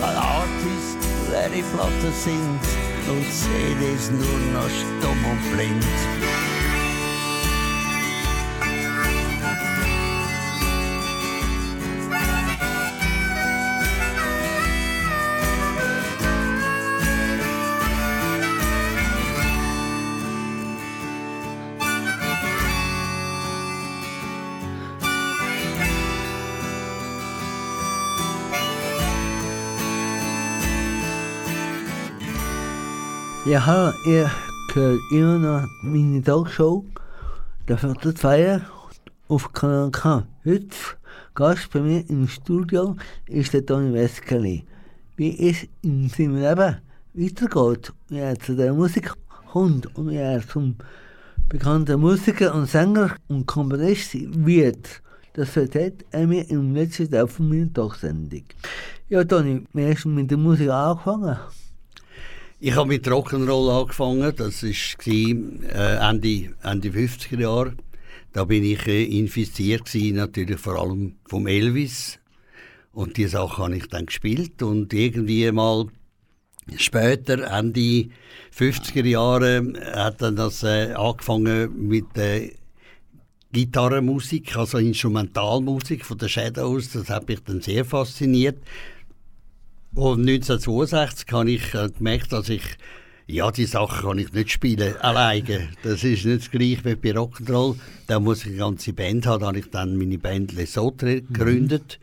[0.00, 0.96] Weil Artists
[1.30, 2.60] leere Platten sind
[3.06, 6.49] und CDs nur noch stumm und blind.
[33.50, 34.30] Ja, hallo, ihr
[34.74, 36.84] hört immer noch meine Talkshow,
[37.66, 38.60] der vierte Feier
[39.26, 40.24] auf Kanal K.
[40.44, 40.68] Heute
[41.34, 42.94] Gast bei mir im Studio
[43.26, 44.64] ist der Toni Weskeli.
[45.16, 46.76] Wie es in seinem Leben
[47.12, 49.12] weitergeht, wie er zu der Musik
[49.50, 50.76] kommt und wie er zum
[51.48, 57.48] bekannten Musiker und Sänger und Komponist wird, das erzählt er mir im letzten Teil von
[57.48, 58.44] meiner Talksendung.
[59.08, 61.36] Ja, Toni, hast du mit der Musik angefangen?
[62.62, 67.74] Ich habe mit Rock'n'Roll angefangen, das war äh, Ende, Ende 50er Jahre.
[68.34, 72.18] Da bin ich äh, infiziert gewesen, natürlich vor allem vom Elvis.
[72.92, 75.86] Und die Sache habe ich dann gespielt und irgendwie mal
[76.76, 78.10] später, Ende
[78.54, 82.50] 50er Jahre, hat dann das äh, angefangen mit der
[83.52, 86.92] Gitarrenmusik, also Instrumentalmusik von den Shadows.
[86.92, 88.58] Das hat mich dann sehr fasziniert.
[89.94, 92.62] Und 1962 habe ich äh, gemerkt, dass ich
[93.26, 95.68] ja, die Sachen kann ich nicht spielen, alleine.
[95.84, 97.76] Das ist nicht das gleiche wie bei Rock'n'Roll.
[98.08, 99.40] Da muss ich eine ganze Band haben.
[99.40, 102.00] Da habe ich dann meine Band Lesotho gegründet.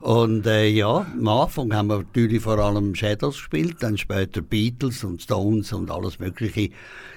[0.00, 5.02] Und äh, ja, am Anfang haben wir natürlich vor allem Shadows gespielt, dann später Beatles
[5.02, 6.70] und Stones und alles Mögliche.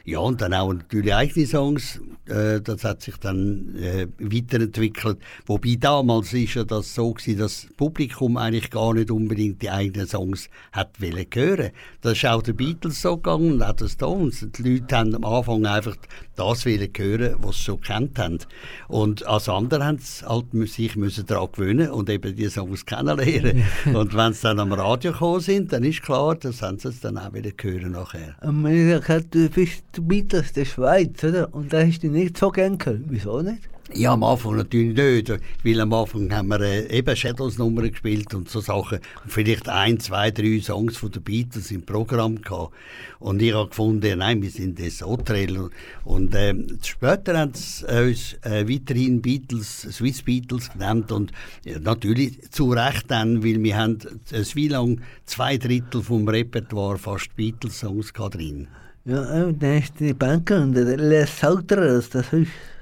[0.06, 2.02] Ja, und dann auch natürlich eigene Songs.
[2.26, 5.20] Äh, das hat sich dann äh, weiterentwickelt.
[5.46, 9.70] Wobei damals ist ja das so gewesen, dass das Publikum eigentlich gar nicht unbedingt die
[9.70, 11.72] eigenen Songs hat wollen hören.
[12.02, 14.48] Das ist auch den Beatles so gegangen und auch den Stones.
[14.58, 15.96] Die Leute haben am Anfang einfach
[16.36, 18.40] das wollen hören, was sie schon kennt haben.
[18.88, 23.64] Und als andere haben sie halt sich müssen daran gewöhnen und eben die Songs kennenlernen.
[23.94, 27.02] und wenn sie dann am Radio gekommen sind, dann ist klar, das haben sie es
[27.02, 28.36] dann auch wieder hören nachher.
[28.44, 31.54] Man hat bist Beatles der Schweiz, oder?
[31.54, 33.04] Und da hast du nicht so gern gehört.
[33.08, 33.72] Wieso nicht?
[33.94, 38.48] Ja, am Anfang natürlich nicht, weil am Anfang haben wir äh, eben Shadows-Nummern gespielt und
[38.48, 39.00] so Sachen.
[39.24, 42.74] Und vielleicht ein, zwei, drei Songs von den Beatles im Programm gehabt.
[43.20, 45.70] Und ich habe gefunden, nein, wir sind das Hotel.
[46.06, 51.34] Und äh, später haben sie uns äh, weiterhin Beatles, Swiss Beatles genannt und
[51.66, 54.00] ja, natürlich zu Recht dann, weil wir haben
[54.32, 58.70] äh, wie lang zwei Drittel vom Repertoire fast Beatles-Songs drin.
[59.06, 62.26] Ja, äh, dann ist die Banker und der Les Sauteres, das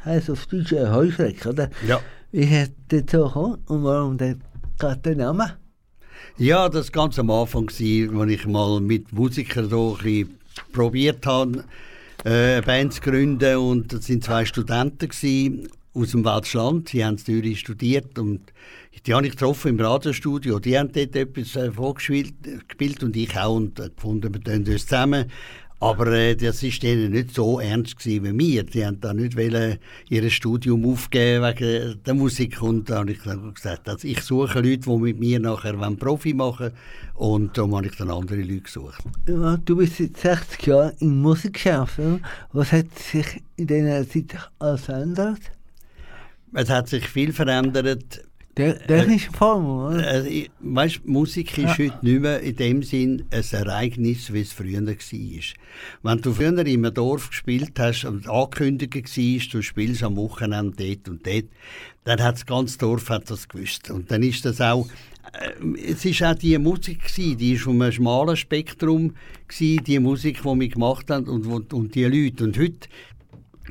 [0.03, 1.69] heisst auf Deutsch ein Heuschreck, oder?
[1.88, 2.01] Ja.
[2.32, 4.36] Wie hat der so gekommen und warum der
[4.77, 5.58] gerade Name?
[6.38, 10.39] Ja, das war ganz am Anfang, als ich mal mit Musikern so ein
[10.73, 11.63] probiert habe,
[12.25, 13.58] äh, eine Band zu gründen.
[13.58, 16.91] Und das waren zwei Studenten gewesen, aus dem Welschland.
[16.93, 18.41] Die haben in Zürich studiert und
[19.05, 20.60] die habe ich getroffen im Radiostudio.
[20.60, 22.34] Die haben dort etwas äh, vorgespielt
[22.67, 23.55] gespielt und ich auch.
[23.55, 25.25] Und äh, gefunden, wir tun uns zusammen.
[25.81, 28.63] Aber äh, das war denen nicht so ernst gewesen wie mir.
[28.63, 29.77] Die haben da nicht wollen,
[30.09, 32.61] ihr Studium aufgeben wegen der Musik.
[32.61, 36.33] Und da habe ich dann gesagt, also ich suche Leute, die mit mir nachher Profi
[36.33, 36.71] machen
[37.15, 37.39] wollen.
[37.39, 39.01] Und darum habe ich dann andere Leute gesucht.
[39.27, 41.99] Ja, du bist seit 60 Jahren in Musikgeschäft.
[42.51, 45.41] Was hat sich in dieser Zeit alles verändert?
[46.53, 48.25] Es hat sich viel verändert.
[48.57, 50.25] Der, technische Form, oder?
[50.25, 51.85] Äh, weißt, Musik ist ja.
[51.85, 54.95] heute nicht mehr in dem Sinn ein Ereignis, wie es früher war.
[56.03, 60.75] Wenn du früher in einem Dorf gespielt hast und angekündigt war, du spielst am Wochenende
[60.75, 61.45] dort und dort,
[62.03, 63.91] dann hat das ganze Dorf hat das gewusst.
[63.91, 64.88] Und dann ist das auch
[65.33, 69.13] äh, es ist auch die Musik gewesen, die ist von einem schmalen Spektrum
[69.47, 72.43] gewesen, die Musik, die wir gemacht haben und, und die Leute.
[72.43, 72.89] Und heute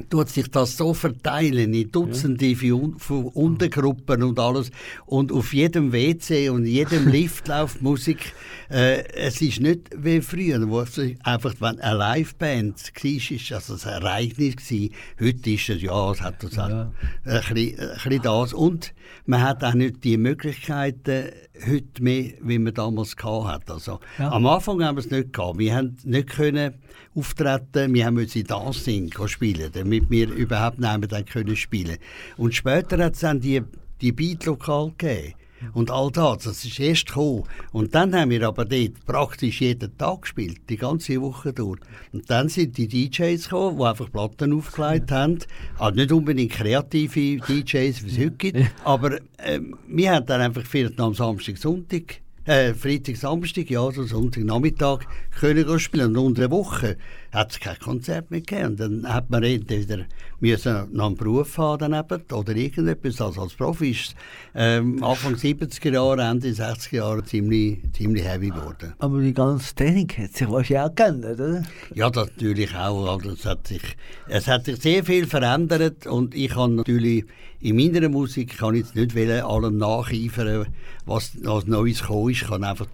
[0.08, 2.76] tut sich das so verteilen in Dutzende ja.
[2.96, 4.70] von Untergruppen und alles.
[5.06, 8.32] Und auf jedem WC und jedem Lift läuft Musik.
[8.70, 13.86] Äh, es ist nicht wie früher, wo es einfach, wenn eine Liveband war, ist das
[13.86, 14.94] ein Ereignis gewesen.
[15.20, 16.92] Heute ist es, ja, es hat das ja.
[17.24, 18.52] ein, bisschen, ein bisschen das.
[18.52, 18.94] Und
[19.26, 21.30] man hat auch nicht die Möglichkeiten
[21.66, 23.72] heute mehr, wie man damals hatte.
[23.72, 24.30] Also, ja.
[24.30, 25.58] Am Anfang haben wir es nicht gehabt.
[25.58, 26.74] Wir haben nicht können
[27.18, 31.98] auftreten, wir mussten Dancing spielen, damit wir überhaupt mehr können spielen
[32.36, 33.62] Und später hat es dann die,
[34.00, 35.34] die Beat-Lokal gegeben.
[35.72, 37.44] Und all das, das ist erst gekommen.
[37.72, 41.80] Und dann haben wir aber dort praktisch jeden Tag gespielt, die ganze Woche durch.
[42.12, 45.38] Und dann sind die DJs gekommen, die einfach Platten aufgelegt haben.
[45.78, 50.64] Also nicht unbedingt kreative DJs, wie es heute gibt, aber äh, wir haben dann einfach
[50.64, 55.06] vierten am Samstag, Sonntag äh, Freitag, Samstag, ja, so Sonntag, Nachmittag
[55.38, 56.16] können spielen.
[56.16, 56.96] Und unter der Woche
[57.32, 58.68] hat es kein Konzert mehr gegeben.
[58.68, 60.04] Und dann hat man entweder
[60.40, 63.20] müssen noch einen Beruf haben daneben, oder irgendetwas.
[63.20, 64.14] Also als Profi ist
[64.54, 68.94] ähm, Anfang 70er Jahre, Ende 60er Jahre ziemlich, ziemlich heavy geworden.
[68.98, 71.62] Aber die ganze Technik hat sich wahrscheinlich auch geändert, oder?
[71.94, 73.12] Ja, das natürlich auch.
[73.12, 73.82] Also es, hat sich,
[74.28, 77.24] es hat sich sehr viel verändert und ich habe natürlich
[77.60, 80.66] in meiner Musik kann ich jetzt nicht allem nacheifern,
[81.06, 82.42] was, was Neues gekommen ist.
[82.42, 82.86] Ich kann einfach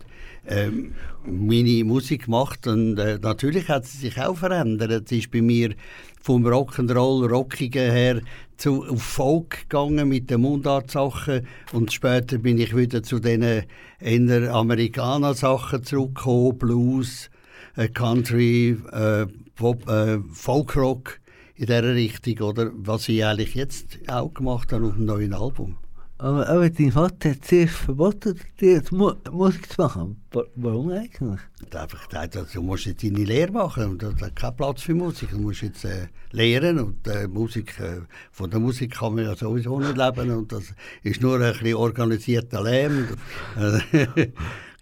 [0.46, 0.94] ähm,
[1.26, 5.10] meine Musik gemacht und äh, natürlich hat sie sich auch verändert.
[5.10, 5.74] Es ist bei mir
[6.20, 8.20] vom Rock'n'Roll, Rockigen her
[8.56, 13.64] zu, auf Folk gegangen mit den Mundartsachen und später bin ich wieder zu den
[14.00, 17.30] eher Amerikaner-Sachen zurückgekommen, Blues,
[17.76, 19.26] äh, Country, äh,
[19.56, 21.20] Pop, äh, Folkrock
[21.56, 22.70] in dieser Richtung, oder?
[22.74, 25.76] Was ich eigentlich jetzt auch gemacht habe auf dem neuen Album.
[26.24, 30.24] Aber, aber dein Vater hat zuerst verboten, dir Mu Musik zu machen.
[30.54, 31.20] Warum eigentlich?
[31.20, 34.80] Er hat einfach gesagt, du musst jetzt deine Lehre machen und da hat keinen Platz
[34.80, 35.32] für Musik.
[35.32, 38.00] Du musst jetzt äh, lehren und äh, Musik, äh,
[38.32, 41.74] von der Musik kann man ja sowieso nicht leben und das ist nur ein bisschen
[41.74, 43.06] organisierter Lärm.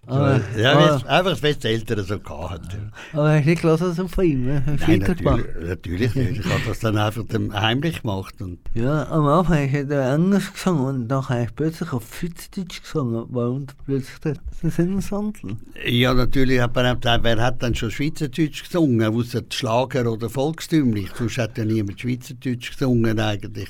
[0.05, 2.15] Aber, ja, aber, weil's- einfach, weil die Eltern so
[2.49, 2.91] hatten.
[3.13, 4.45] aber hast du nicht gehört, was von ihm?
[4.47, 6.39] du Nein, natürlich, natürlich nicht.
[6.41, 8.41] Ich habe das dann einfach dem heimlich gemacht.
[8.41, 12.81] Und Ja, am Anfang hast du Englisch gesungen und dann hast du plötzlich auf Schweizerdeutsch
[12.81, 13.25] gesungen.
[13.29, 15.57] Warum plötzlich der der Sinneswandel?
[15.85, 21.09] ja, natürlich hat man gedacht, wer hat dann schon Schweizerdeutsch gesungen, außer Schlager oder Volkstümlich.
[21.17, 23.69] Sonst hat ja niemand Schweizerdeutsch gesungen eigentlich.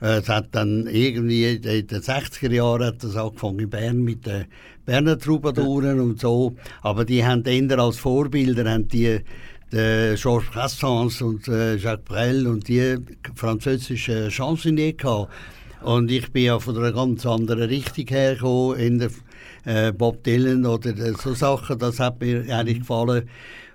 [0.00, 4.26] Äh, Es hat dann irgendwie in den 60er Jahren hat das angefangen in Bern mit
[4.26, 4.46] den
[4.84, 6.54] Berner Troubadouren und so.
[6.82, 9.20] Aber die haben eher als Vorbilder haben die
[9.72, 12.98] der Georges Brassens und äh, Jacques Brel und die
[13.34, 15.32] französischen Chansonniers gehabt.
[15.80, 19.10] Und ich bin ja von einer ganz anderen Richtung hergekommen, in der
[19.64, 23.28] äh, Bob Dylan oder äh, so Sachen, das hat mir eigentlich gefallen.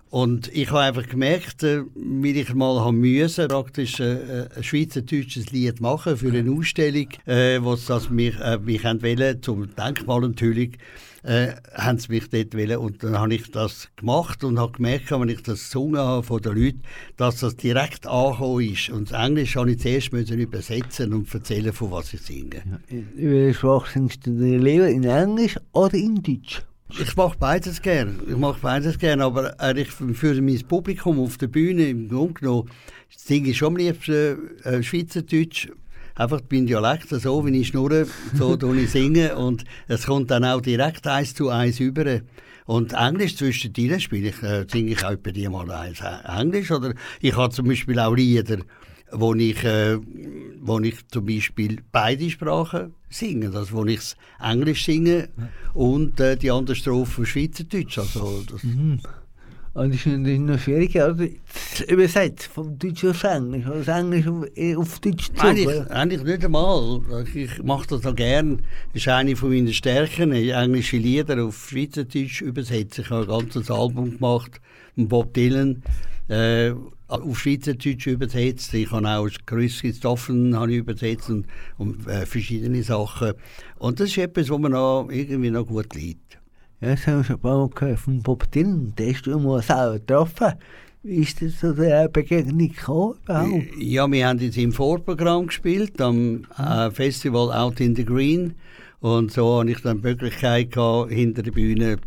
[0.10, 5.52] Und ich habe einfach gemerkt, äh, wie ich mal haben müssen, praktisch äh, ein schweizerdeutsches
[5.52, 10.72] Lied machen für eine Ausstellung, äh, was das mich, äh, mich wollen, zum Denkmalenthüllung,
[11.24, 12.78] äh, haben sie mich dort wollen.
[12.78, 16.42] Und dann habe ich das gemacht und habe gemerkt, wenn ich das gesungen habe von
[16.42, 16.82] den Leuten,
[17.18, 18.90] dass das direkt angekommen ist.
[18.90, 22.62] Und das Englisch habe ich zuerst müssen übersetzen und erzählen, von was ich singe.
[22.88, 24.88] In welcher Sprache singst du dir lieber?
[24.88, 26.62] In Englisch oder in Deutsch?
[26.90, 28.22] Ich mache beides gern.
[28.28, 32.34] Ich mache beides gern, aber eigentlich für für mein Publikum auf der Bühne im Grunde
[32.36, 32.70] genommen
[33.16, 35.70] singe ich schon am liebsten äh, Schweizerdeutsch.
[36.16, 40.46] Einfach mein Dialekt, so wie ich schnurre, so tue ich singen und es kommt dann
[40.46, 42.22] auch direkt eins zu eins über.
[42.66, 46.72] Und Englisch zwischendrin spiele ich, äh, singe ich auch bei dir mal eins äh, Englisch
[46.72, 48.60] oder ich habe zum Beispiel auch Lieder,
[49.12, 49.98] wo ich, äh,
[50.68, 53.48] wo ich zum Beispiel beide Sprachen singe.
[53.56, 54.02] Also wo ich
[54.42, 55.30] Englisch singe
[55.74, 57.98] und äh, die andere Strophe Schweizerdeutsch.
[57.98, 58.62] Also das,
[59.74, 61.28] Und das ist noch schwieriger, oder?
[61.72, 65.42] Das Übersetzt vom Deutsch auf Englisch, oder das Englisch auf- eh, auf Deutsch zu.
[65.42, 67.02] Eigentlich, eigentlich nicht einmal.
[67.34, 68.58] Ich mache das auch gern.
[68.94, 70.32] Das ist eine von meinen Stärken.
[70.32, 73.04] Englische Lieder auf Schweizerdeutsch übersetzen.
[73.04, 74.60] Ich habe ein ganzes Album gemacht
[74.96, 75.84] mit Bob Dylan.
[76.28, 76.72] Äh,
[77.08, 78.74] auf Schweizerdeutsch übersetzt.
[78.74, 81.46] Ich habe auch Chris Christophen habe übersetzt und,
[81.78, 83.34] und äh, verschiedene Sachen.
[83.80, 86.38] Und das ist etwas, was mir noch irgendwie noch gut liegt.
[86.82, 88.94] Ja, das haben wir schon ein paar Mal gehört von Bob Dylan.
[88.98, 90.54] Den hast du mal selber getroffen.
[91.04, 93.78] Wie ist das zu der Begegnung gekommen überhaupt?
[93.80, 98.56] Ja, wir haben jetzt im Vorprogramm gespielt, am äh, Festival Out in the Green.
[99.00, 101.98] Und so hatte ich dann die Möglichkeit, gehabt, hinter der Bühne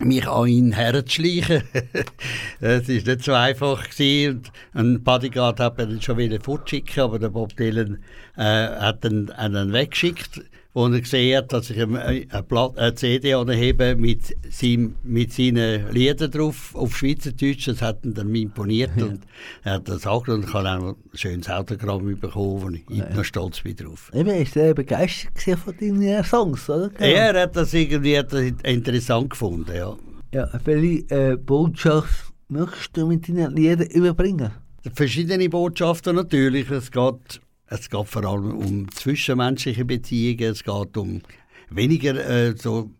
[0.00, 1.62] mich an ihn herzuschleichen.
[2.60, 3.88] Es war nicht so einfach.
[3.90, 4.42] Gewesen.
[4.72, 8.02] Ein Bodyguard hat dann schon wieder fortschicken, aber der Bob Dylan
[8.36, 10.42] äh, hat dann einen weggeschickt,
[10.74, 16.32] wo er gesehen hat, dass ich eine, eine, CD anhebe mit, seinem, mit seinen Liedern
[16.32, 17.68] drauf auf Schweizerdeutsch.
[17.68, 19.20] Das hat ihn dann imponiert und
[19.62, 23.08] er hat das angeschaut und ich habe auch ein schönes Autogramm bekommen, wo ich ja,
[23.14, 24.10] noch stolz bin drauf.
[24.12, 26.90] Eben, ist er begeistert gewesen von deinen Songs, oder?
[26.98, 29.96] Er hat das irgendwie hat das interessant gefunden, ja.
[30.32, 34.50] Ja, welche äh, Botschaft möchtest du mit deinen Liedern überbringen?
[34.92, 36.68] Verschiedene Botschaften natürlich.
[36.70, 41.22] Es geht, es geht vor allem um zwischenmenschliche Beziehungen, es geht um
[41.70, 42.90] weniger äh, so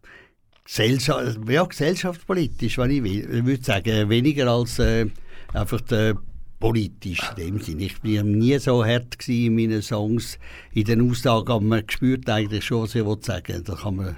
[0.64, 3.36] Gesellschaft, ja, gesellschaftspolitisch, wenn ich will.
[3.38, 5.06] Ich würde sagen, weniger als äh,
[5.52, 6.14] einfach äh,
[6.58, 7.84] politisch in dem Sinne.
[7.84, 10.38] Ich war nie so hart in meinen Songs,
[10.72, 13.62] in den Aussagen, aber man spürt eigentlich schon, was ich will sagen.
[13.64, 14.16] Da kann man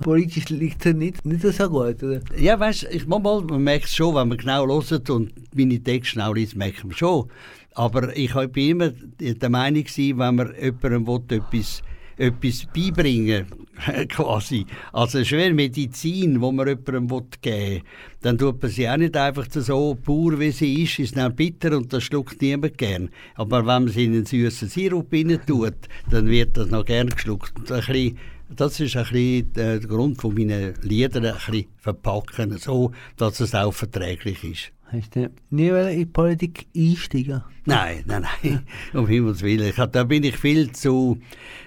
[0.00, 2.20] Politisch liegt er nicht, nicht so gut, oder?
[2.36, 6.14] Ja, weißt ich manchmal, man merkt es schon, wenn man genau hört und meine Texte
[6.14, 7.28] genau liest, merkt man schon.
[7.74, 11.82] Aber ich war immer der Meinung, gewesen, wenn man jemandem will, etwas,
[12.16, 13.46] etwas beibringen
[14.08, 17.08] quasi, also schwer Medizin, die man jemandem
[17.40, 17.82] geben will,
[18.20, 21.76] dann tut man sie auch nicht einfach so pur, wie sie ist, ist dann bitter
[21.76, 23.10] und das schluckt niemand gern.
[23.34, 25.10] Aber wenn man sie in einen süßen Sirup
[25.46, 25.74] tut,
[26.10, 27.52] dann wird das noch gern geschluckt.
[27.56, 32.56] Und ein bisschen das ist ein bisschen der Grund von meinen Liedern, ein bisschen verpacken,
[32.58, 34.72] so, dass es auch verträglich ist.
[34.90, 37.42] Hast du nie in die Politik einsteigen?
[37.66, 39.68] Nein, nein, nein, um Himmels Willen.
[39.68, 41.18] Ich, da bin ich viel zu,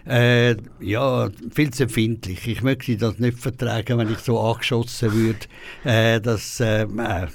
[0.07, 2.47] äh, ja, viel zu empfindlich.
[2.47, 5.39] Ich möchte das nicht vertragen, wenn ich so angeschossen würde.
[5.83, 7.27] Äh, das, äh, äh,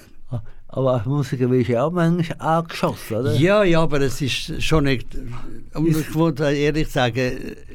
[0.77, 3.35] aber als Musiker wirst du ja auch manchmal angeschossen, oder?
[3.35, 5.07] Ja, ja, aber es ist schon nicht.
[5.73, 7.33] Und ich muss ehrlich sagen,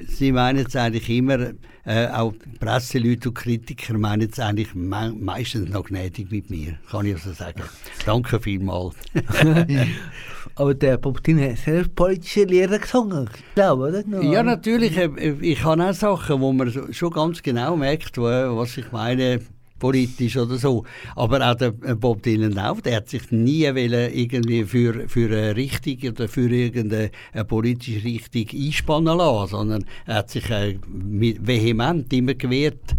[0.08, 5.72] Sie meinen es eigentlich immer, äh, auch Presseleute und Kritiker meinen es eigentlich me meistens
[5.72, 7.64] noch gnädig mit mir, kann ich also sagen.
[8.06, 8.94] Danke vielmals.
[10.56, 14.04] aber der Dylan hat sehr politische Lieder gesungen, ich glaube, oder?
[14.06, 14.22] No.
[14.22, 14.96] Ja, natürlich.
[14.96, 19.42] Ich habe auch Sachen, wo man schon ganz genau merkt, was ich meine
[19.82, 20.86] politisch oder so.
[21.16, 26.12] Aber auch der Bob Dylan auch, der hat sich nie irgendwie für, für eine Richtung
[26.12, 27.12] oder für irgendeine
[27.48, 32.96] politische Richtung einspannen lassen, sondern er hat sich äh, vehement immer gewehrt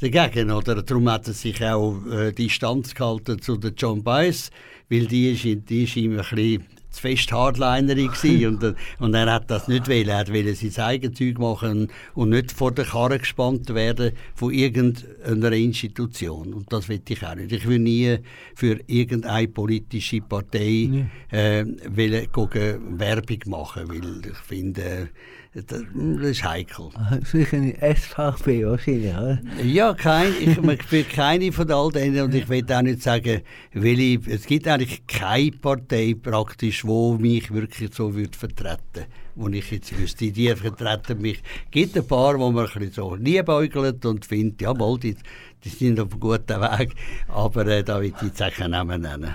[0.00, 0.50] dagegen.
[0.50, 0.82] Oder?
[0.82, 4.50] Darum hat er sich auch äh, Distanz gehalten zu der John Baez,
[4.88, 8.10] weil die ist, die ist ihm ein bisschen zu fest Hardlinerin
[8.46, 10.08] und, äh, und er hat das nicht wollen.
[10.08, 15.52] Er wollte sein eigenes Zeug machen und nicht vor der Karre gespannt werden von irgendeiner
[15.52, 16.54] Institution.
[16.54, 17.52] Und das will ich auch nicht.
[17.52, 18.18] Ich will nie
[18.54, 21.06] für irgendeine politische Partei nee.
[21.30, 25.08] äh, Werbung machen, weil ich finde,
[25.54, 25.82] das,
[26.22, 26.88] ist heikel.
[27.24, 29.38] Sicher eine SVP wahrscheinlich, oder?
[29.62, 33.42] Ja, kein, ich, ich bin keine von all denen und ich will auch nicht sagen,
[33.74, 39.48] weil ich, es gibt eigentlich keine Partei praktisch, wo mich wirklich so würde vertreten wo
[39.48, 41.42] ich jetzt wüsste, die vertreten mich.
[41.64, 45.16] Es gibt ein paar, wo man ein bisschen so liebäugelt und findet, jawohl, die,
[45.64, 46.94] die sind auf einem guten Weg,
[47.28, 49.34] aber äh, da will ich jetzt auch keinen Namen nennen.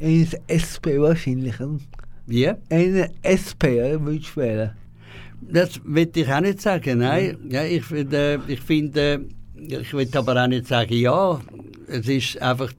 [0.00, 1.56] Eine SP wahrscheinlich.
[2.26, 2.48] Wie?
[2.68, 3.98] Eine SP?
[4.00, 4.79] Würdest du wählen?
[5.40, 7.38] Das will ich auch nicht sagen, nein.
[7.48, 11.40] Ja, ich finde, ich, finde, ich will aber auch nicht sagen, ja,
[11.86, 12.72] es ist einfach,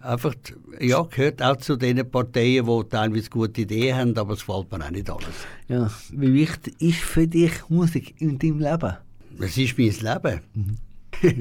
[0.00, 0.34] einfach
[0.80, 4.84] ja, gehört auch zu den Parteien, die teilweise gute Ideen haben, aber es gefällt mir
[4.84, 5.46] auch nicht alles.
[5.68, 8.96] Ja, wie wichtig ist für dich Musik in deinem Leben?
[9.40, 10.40] Es ist mein Leben.
[10.54, 10.76] Mhm.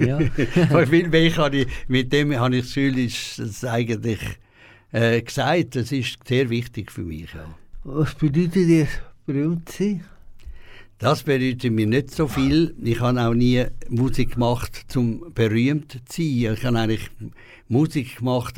[0.07, 0.19] Ja.
[0.69, 4.19] Weil ich, mit dem habe ich es eigentlich
[4.91, 7.33] äh, gesagt, es ist sehr wichtig für mich.
[7.33, 7.55] Ja.
[7.83, 8.87] Was bedeutet dir
[9.25, 10.03] berühmt sein?
[10.99, 12.73] Das bedeutet mir nicht so viel.
[12.83, 16.53] Ich habe auch nie Musik gemacht, zum berühmt zu sein.
[16.55, 17.11] Ich habe eigentlich
[17.67, 18.55] Musik gemacht,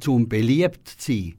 [0.00, 1.34] zum beliebt zu sein.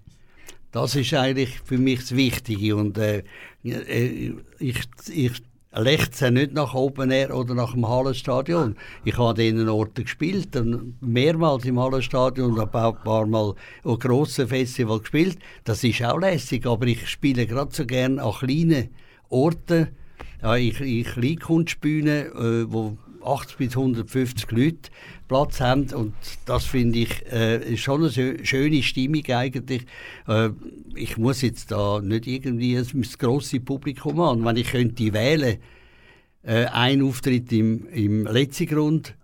[0.72, 2.78] Das ist eigentlich für mich das Wichtige.
[2.78, 3.24] Und äh,
[3.66, 4.80] äh ich,
[5.14, 5.34] ich
[5.74, 8.78] lechze nicht nach Open Air oder nach dem Hallenstadion.
[9.04, 10.58] Ich habe an diesen Orten gespielt,
[11.02, 15.40] mehrmals im Hallenstadion und habe auch ein paar Mal an grossen Festivals gespielt.
[15.66, 18.92] Das ist auch lässig, aber ich spiele gerade so gerne an kleinen
[19.28, 19.90] Orten,
[20.42, 24.90] in Kleinkunstbühnen, äh, wo 80 bis 150 Leute
[25.28, 26.14] Platz haben und
[26.46, 29.86] das finde ich äh, schon eine schöne Stimmung eigentlich.
[30.28, 30.50] Äh,
[30.96, 34.46] ich muss jetzt da nicht irgendwie das grosse Publikum haben.
[34.46, 35.58] Wenn ich könnte wählen,
[36.44, 39.16] äh, ein Auftritt im, im Letzigrund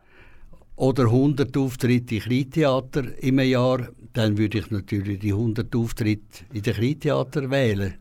[0.75, 6.61] oder 100 Auftritte im Kleintheater im Jahr, dann würde ich natürlich die 100 Auftritte in
[6.61, 7.95] den Kleintheater wählen.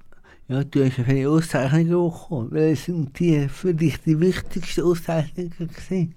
[0.53, 2.49] Ja, du hast ja viele Auszeichnungen bekommen.
[2.51, 6.15] Welche sind die für dich die wichtigsten Auszeichnungen gewesen?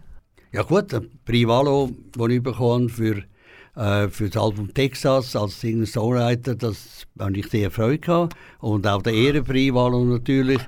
[0.52, 3.24] Ja gut, der Privalo, den ich bekommen für,
[3.76, 8.36] äh, für das Album Texas als Singer-Songwriter, das habe ich sehr Freude gehabt.
[8.60, 10.62] Und auch der Ehrenprivalo natürlich.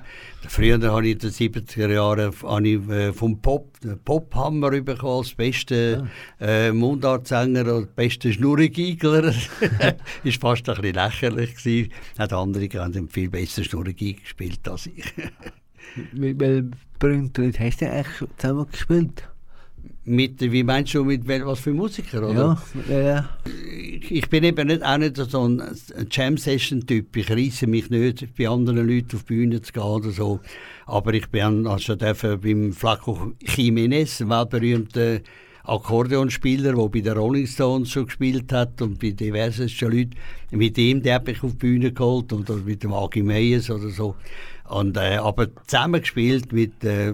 [0.46, 2.32] Früher habe ich in den 70er Jahren
[2.64, 3.72] ich, äh, vom Pop,
[4.04, 6.06] Pophammer bekommen, als bester ja.
[6.40, 7.94] äh, Mundartsänger und
[8.32, 9.22] Schnurrigigler.
[9.22, 11.54] das war fast ein bisschen lächerlich.
[11.56, 11.92] Gewesen.
[12.18, 15.04] Hat andere haben viel besser Schnurrigig gespielt als ich.
[16.12, 19.28] Mit welchen berühmten hast du eigentlich zusammen gespielt?
[20.08, 22.58] Mit, wie meinst du, mit was für Musiker, oder?
[22.88, 23.28] Ja, ja.
[24.08, 25.62] Ich bin eben nicht, auch nicht so ein
[26.10, 27.16] Jam-Session-Typ.
[27.16, 30.40] Ich reisse mich nicht, bei anderen Leuten auf die Bühne zu gehen oder so.
[30.86, 35.20] Aber ich bin also beim Flaco Jiménez, ein weltberühmter
[35.64, 40.14] Akkordeonspieler, der bei den Rolling Stones schon gespielt hat und bei diversesten Leuten.
[40.50, 44.16] Mit ihm habe ich auf die Bühne geholt und mit dem Agi Meyers oder so.
[44.68, 47.12] Und, äh, aber zusammen gespielt mit äh,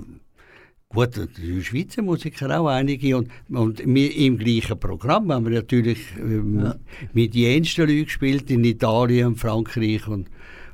[0.95, 3.17] Gut, die Schweizer Musiker auch einige.
[3.17, 6.77] Und, und wir im gleichen Programm haben wir natürlich ähm, ja.
[7.13, 10.29] mit jensten Leuten gespielt, in Italien, Frankreich und,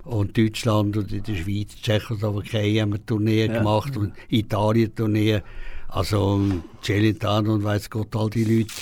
[0.04, 3.58] und Deutschland und in der Schweiz, Tschechoslowakei haben wir Tourneen ja.
[3.58, 5.40] gemacht und Italien Tourneen.
[5.88, 6.40] Also
[6.82, 8.72] Celentano und weiß Gott, all die Leute,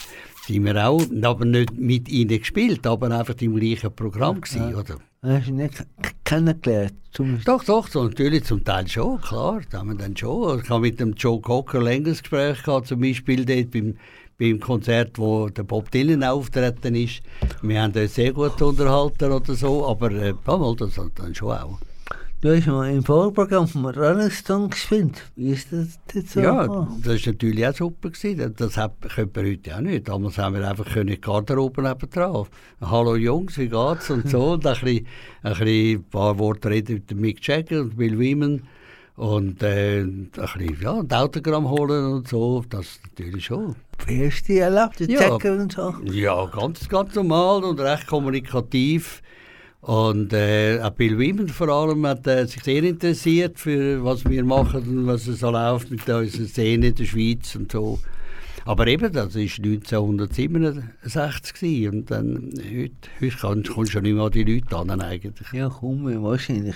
[0.49, 4.69] die wir auch, aber nicht mit ihnen gespielt, aber einfach im gleichen Programm ja.
[4.71, 4.97] oder?
[5.21, 5.85] Hast du nicht
[6.25, 6.95] kennengelernt?
[7.45, 9.61] Doch, doch, so, natürlich zum Teil schon, klar.
[9.69, 10.61] Da haben wir dann schon.
[10.63, 13.97] Ich habe mit dem Joe Cocker längeres Gespräch gehabt, zum Beispiel dort beim,
[14.39, 17.23] beim Konzert, wo der Bob Dylan auftreten ist.
[17.63, 21.79] Wir haben uns sehr gut unterhalten oder so, aber äh, das dann schon auch.
[22.41, 25.25] Du hast mal im Vorprogramm vom Rolling Stone gespielt.
[25.35, 26.41] Wie ist das jetzt so?
[26.41, 26.69] Ja,
[27.03, 28.11] das war natürlich auch super.
[28.11, 28.55] Gewesen.
[28.57, 30.09] Das können wir heute auch nicht.
[30.09, 32.47] Damals haben wir einfach können Garderobe nebendran.
[32.81, 34.09] Hallo Jungs, wie geht's?
[34.11, 34.53] Und so.
[34.53, 35.07] und ein, bisschen,
[35.43, 38.63] ein, bisschen, ein paar Worte reden mit Mick Jagger und Bill Wyman.
[39.17, 42.63] Und äh, ein bisschen, ja, ein Autogramm holen und so.
[42.71, 43.75] Das natürlich schon.
[44.07, 45.93] Wie hast du die erlebt, die ja, und so?
[46.05, 49.23] Ja, ganz, ganz normal und recht kommunikativ.
[49.81, 54.45] Und äh, auch Bill Wyman vor allem hat äh, sich sehr interessiert für was wir
[54.45, 57.99] machen und was so läuft mit unserer Szene in der Schweiz und so.
[58.65, 64.33] Aber eben, das war 1967 und dann, heute, heute kommst du schon nicht mehr an
[64.33, 65.51] die Leute an eigentlich.
[65.53, 66.75] Ja, komm, wahrscheinlich.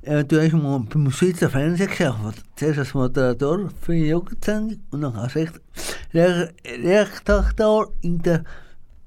[0.00, 5.02] Äh, du hast mal beim Schweizer Fernsehen gearbeitet, zuerst als Moderator für eine Jugendsendung und
[5.02, 5.28] dann
[6.12, 8.44] Lehr- Lehrktor in der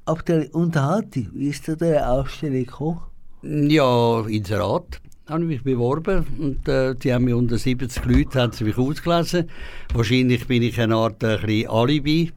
[0.05, 1.30] Abteilung Unterhaltung.
[1.34, 2.99] Wie ist zu der Ausstellung gekommen?
[3.45, 8.53] Ja, Inserat habe ich mich beworben und äh, die haben mich unter 70 Leute haben
[8.53, 9.49] sie mich ausgelesen.
[9.93, 12.31] Wahrscheinlich bin ich eine Art äh, ein Alibi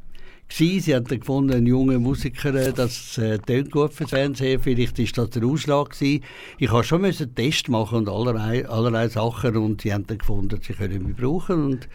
[0.48, 0.80] gewesen.
[0.80, 4.98] Sie haben dann gefunden, ein junger Musiker, äh, das äh, tönt gut fürs Fernsehen, vielleicht
[4.98, 6.24] ist das der Ausschlag gewesen.
[6.58, 10.18] Ich habe schon müssen einen Test machen und allerlei, allerlei Sachen und sie haben dann
[10.18, 11.88] gefunden, sie können mich brauchen und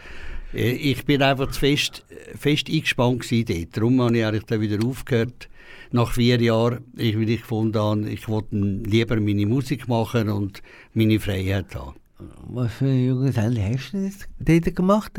[0.54, 2.02] äh, ich bin einfach zu fest,
[2.38, 3.76] fest eingespannt gewesen dort.
[3.76, 5.50] Darum habe ich eigentlich dann wieder aufgehört
[5.92, 10.62] nach vier Jahren, ich, weil ich habe, ich wollte lieber meine Musik machen und
[10.94, 11.96] meine Freiheit haben.
[12.48, 15.12] Was für eine junge Sendung hast du dort gemacht?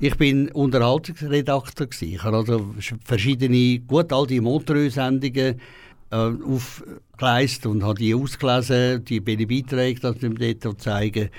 [0.00, 2.14] Ich bin Unterhaltungsredakteur gewesen.
[2.14, 5.60] Ich habe also sch- verschiedene, gut alte Montreux-Sendungen
[6.10, 11.30] äh, aufgeleistet und habe die ausgelesen, die bin Beiträge, das wir dort zeigen.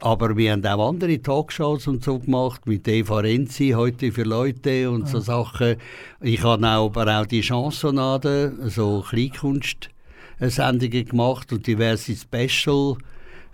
[0.00, 4.90] Aber wir haben auch andere Talkshows und so gemacht, mit Eva Renzi, heute für Leute
[4.90, 5.76] und so Sachen.
[6.20, 12.96] Ich habe auch, aber auch die Chansonade, so Kleinkunst-Sendungen gemacht und diverse Special.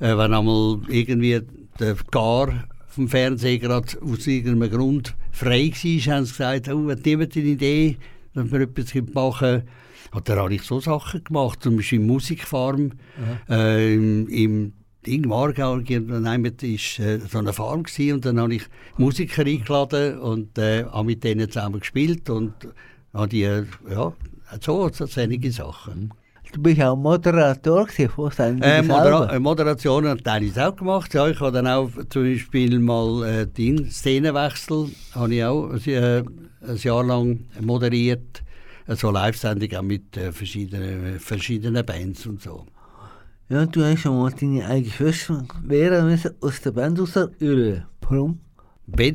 [0.01, 1.41] Äh, wenn einmal irgendwie
[1.81, 7.07] der Gar vom Fernsehen gerade aus irgendeinem Grund frei war, haben sie gesagt, oh, hat
[7.07, 7.97] jemand eine Idee,
[8.35, 9.69] dass wir etwas machen können.
[10.13, 12.93] Und dann habe ich so Sachen gemacht, zum Beispiel Musikfarm,
[13.49, 14.73] äh, im, im
[15.07, 18.63] Ding Margau, ist äh, so eine Farm gewesen, und dann habe ich
[18.99, 22.53] Musiker eingeladen und äh, habe mit denen zusammen gespielt und
[23.13, 24.13] habe die, äh, ja,
[24.61, 26.13] so, so einige Sachen.
[26.53, 28.83] Du bist auch Moderator gewesen von Sendungen Äh.
[28.83, 31.13] Modera äh, Moderation hat ich auch gemacht.
[31.13, 36.19] Ja, ich habe dann auch zum Beispiel mal äh, den Szenenwechsel habe ich auch äh,
[36.21, 38.43] ein Jahr lang moderiert.
[38.87, 42.67] Äh, So Live-Sendung auch mit äh, verschiedenen, verschiedenen Bands und so.
[43.51, 47.85] Ja, du hast schon mal deine eigene Schwester wehren müssen aus der Band rausrühren.
[48.01, 48.41] Warum?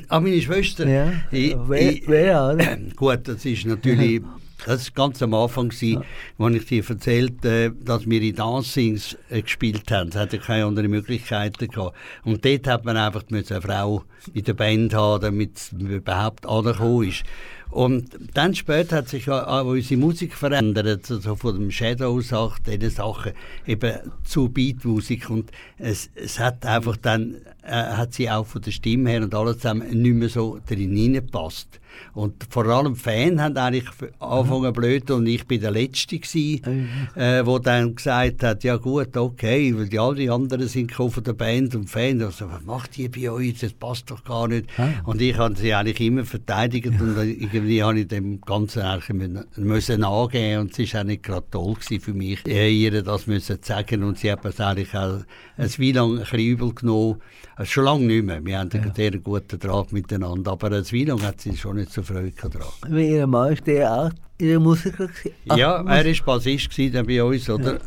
[0.07, 0.88] Ah, meine Schwester?
[0.88, 2.77] Ja, Ich, wer, ich, oder?
[2.95, 4.21] Gut, das ist natürlich,
[4.67, 9.41] das war ganz am Anfang, als ich dir erzählt äh, dass wir in Dancings äh,
[9.41, 10.09] gespielt haben.
[10.09, 11.97] Es hatte keine anderen Möglichkeiten gehabt.
[12.23, 14.03] Und dort hat man einfach eine Frau
[14.36, 17.23] in der Band haben, damit es überhaupt angekommen ist.
[17.70, 23.34] Und dann später hat sich auch unsere Musik verändert, also von dem Shadow-Sach, diesen Sachen,
[23.67, 25.30] eben zu Beatmusik.
[25.30, 29.36] Und es, es hat einfach dann, äh, hat sie auch von der Stimme her und
[29.36, 31.78] alles zusammen nicht mehr so drin hineingepasst.
[32.13, 33.85] Und vor allem Fans haben eigentlich
[34.19, 39.15] angefangen blöd und ich bin der Letzte gewesen, äh, wo dann gesagt hat, ja gut,
[39.15, 42.97] okay, weil die, all die anderen sind von der Band und Fans, also was macht
[42.97, 44.67] ihr bei euch, das passt doch gar nicht.
[45.05, 50.03] Und ich habe sie eigentlich immer verteidigt und irgendwie habe ich dem Ganzen eigentlich müssen,
[50.03, 54.03] angeben und es war auch nicht gerade toll gewesen für mich, ihr das müssen sagen
[54.03, 55.19] und sie hat es eigentlich auch
[55.57, 57.21] ein Weile lang ein bisschen übel genommen,
[57.55, 61.05] also schon lange nicht mehr, wir haben einen sehr guten Draht miteinander, aber ein Weile
[61.05, 62.61] lang hat sie schon nicht so Freude dran.
[62.88, 65.09] Weil ihr Mann ist der auch ihr Musiker.
[65.47, 67.80] Ach, Ja, er war Bassist bei uns, oder?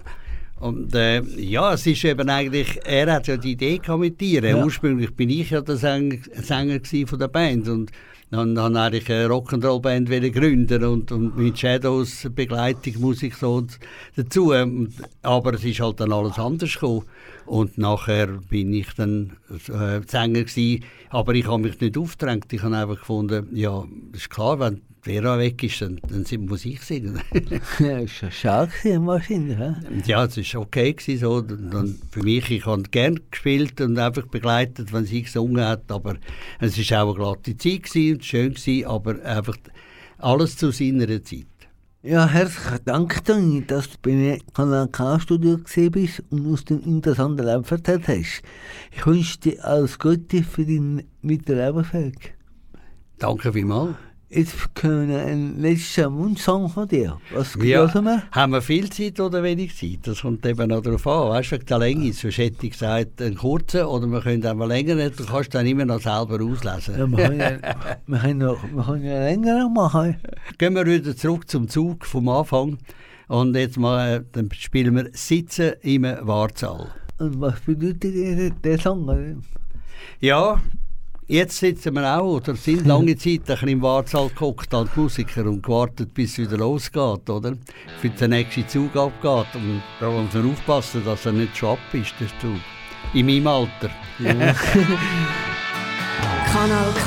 [0.60, 4.44] Und äh, ja, es ist eben eigentlich, er hat ja die Idee gehabt mit dir.
[4.44, 4.64] Ja.
[4.64, 7.90] Ursprünglich bin ich ja der Sänger, Sänger von der Band und
[8.32, 13.78] dann habe eigentlich eine Rock'n'Roll-Band gründen und, und mit Shadows Begleitung, Musik so und
[14.16, 14.52] dazu.
[14.52, 17.04] Und, aber es ist halt dann alles anders gekommen.
[17.52, 22.50] Und nachher bin ich dann äh, Sänger gewesen, aber ich habe mich nicht aufgedrängt.
[22.50, 23.84] Ich habe einfach gefunden, ja,
[24.14, 27.20] ist klar, wenn Vera weg ist, dann, dann sind- muss ich singen.
[27.78, 28.70] Ja, ist schon schade
[29.04, 29.58] wahrscheinlich.
[29.58, 29.74] hä?
[30.06, 30.94] Ja, es war okay.
[30.94, 31.42] Gewesen, so.
[31.42, 35.92] Dann für mich, ich habe gerne gespielt und einfach begleitet, wenn sie gesungen hat.
[35.92, 36.14] Aber
[36.58, 39.58] es war auch eine glatte Zeit gewesen, und schön, gewesen, aber einfach
[40.16, 41.46] alles zu seiner Zeit.
[42.04, 47.46] Ja, herzlichen Dank, Toni, dass du bei Kanal K-Studio gesehen bist und uns den interessanten
[47.46, 48.42] Leben erzählt hast.
[48.90, 52.36] Ich wünsche dir alles Gute für deinen weiteren Lebensweg.
[53.18, 53.94] Danke vielmals.
[54.34, 57.18] Jetzt können wir einen letzten Wunschsong von dir.
[57.34, 58.22] Was Ja, hören wir?
[58.32, 59.98] haben wir viel Zeit oder wenig Zeit?
[60.04, 61.28] Das kommt eben noch darauf an.
[61.28, 62.12] Weißt du, wegen der Länge.
[62.14, 65.10] Sonst hätte ich gesagt, einen kurzen oder wir können einmal länger.
[65.10, 66.98] Du kannst dann immer noch selber auslesen.
[66.98, 67.58] Ja, wir, können ja,
[68.06, 70.16] wir, können noch, wir können ja länger machen.
[70.56, 72.78] Gehen wir wieder zurück zum Zug vom Anfang.
[73.28, 76.90] Und jetzt mal, äh, dann spielen wir Sitzen im Wartsaal.
[77.18, 79.42] Und was bedeutet der Song?
[80.20, 80.58] Ja,
[81.32, 85.46] jetzt sitzen wir auch, oder sind lange Zeit ein bisschen im Wartsaal geguckt als Musiker
[85.46, 87.54] und gewartet, bis es wieder losgeht, oder?
[88.00, 89.54] Für den nächsten Zug abgeht.
[89.54, 92.60] Und da muss man aufpassen, dass er nicht schon ab ist, der Zug.
[93.14, 93.90] In meinem Alter.
[96.52, 96.98] Kanal K.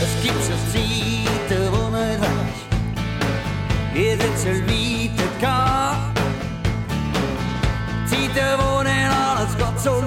[0.00, 2.58] Es gibt so Zeiten, wo man weiß,
[3.94, 4.77] wie es
[8.38, 8.58] soll weitergehen.
[8.58, 10.02] Zeiten, wo nicht alles geht so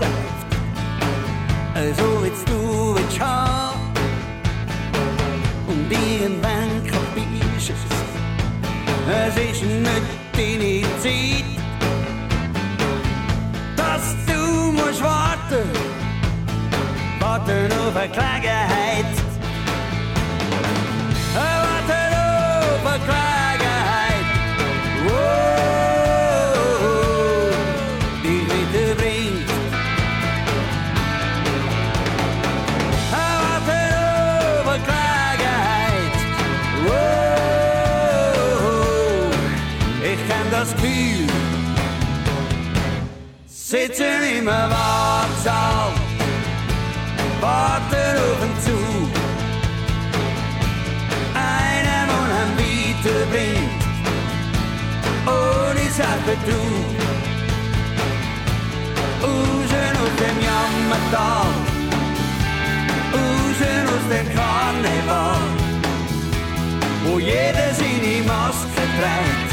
[1.74, 3.80] alles so, wie du willst haben.
[5.68, 7.82] Und irgendwann kapierst es,
[9.10, 11.46] es ist nicht deine Zeit,
[13.76, 15.70] dass du musst warten,
[17.20, 19.21] warten auf eine Gelegenheit.
[43.72, 45.94] Sitzen im Wartsaal,
[47.40, 49.12] warten auf den Zug.
[51.34, 53.84] Einer, der ihn weiterbringt,
[55.26, 56.98] ohne Selbstbetrug.
[59.24, 61.52] Raus aus dem Jammertal,
[63.14, 65.44] raus aus dem Karneval,
[67.06, 69.52] wo jeder seine Maske trägt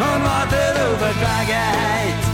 [0.00, 2.33] und wartet auf eine Gelegenheit.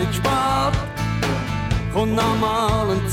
[0.00, 0.76] Nog niet spaart,
[1.92, 3.08] gewoon allemaal een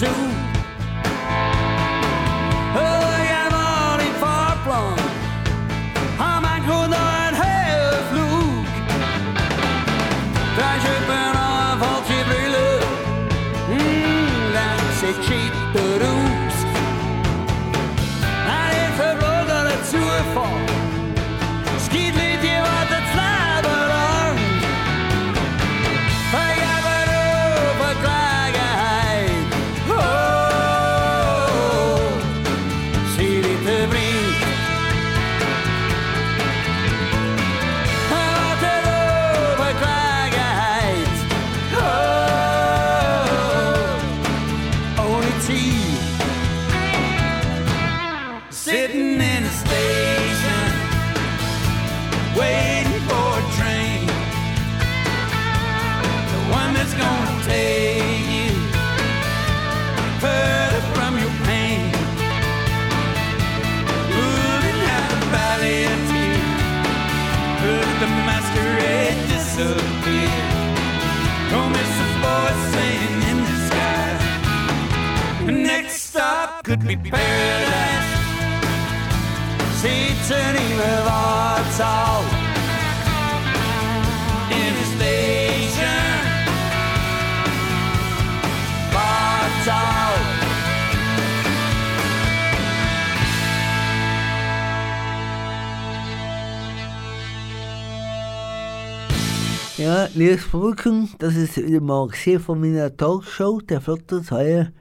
[99.87, 104.73] Ja, liebes Publikum, das ist wieder mal gesehen von meiner Talkshow, der Flotte heute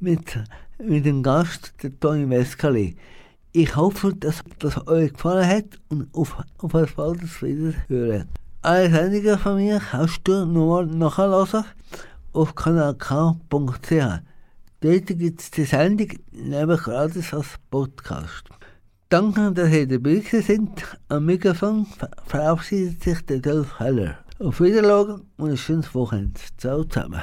[0.00, 0.38] mit,
[0.78, 2.94] mit dem Gast, der Toni Weskali.
[3.52, 8.28] Ich hoffe, dass das euch gefallen hat und auf, auf ein baldes Wiederhören.
[8.60, 11.64] Alle Sendungen von mir kannst du nochmal nachhören
[12.34, 13.90] auf kanalk.ch.
[14.80, 18.44] Dort gibt es die Sendung neben gratis als Podcast.
[19.08, 20.84] Danke, dass ihr dabei sind.
[21.08, 21.86] Am Mikrofon
[22.26, 24.18] verabschiedet sich der Dolph Heller.
[24.40, 26.40] Auf Wiedersehen und ein schönes Wochenende.
[26.58, 27.22] Ciao zusammen.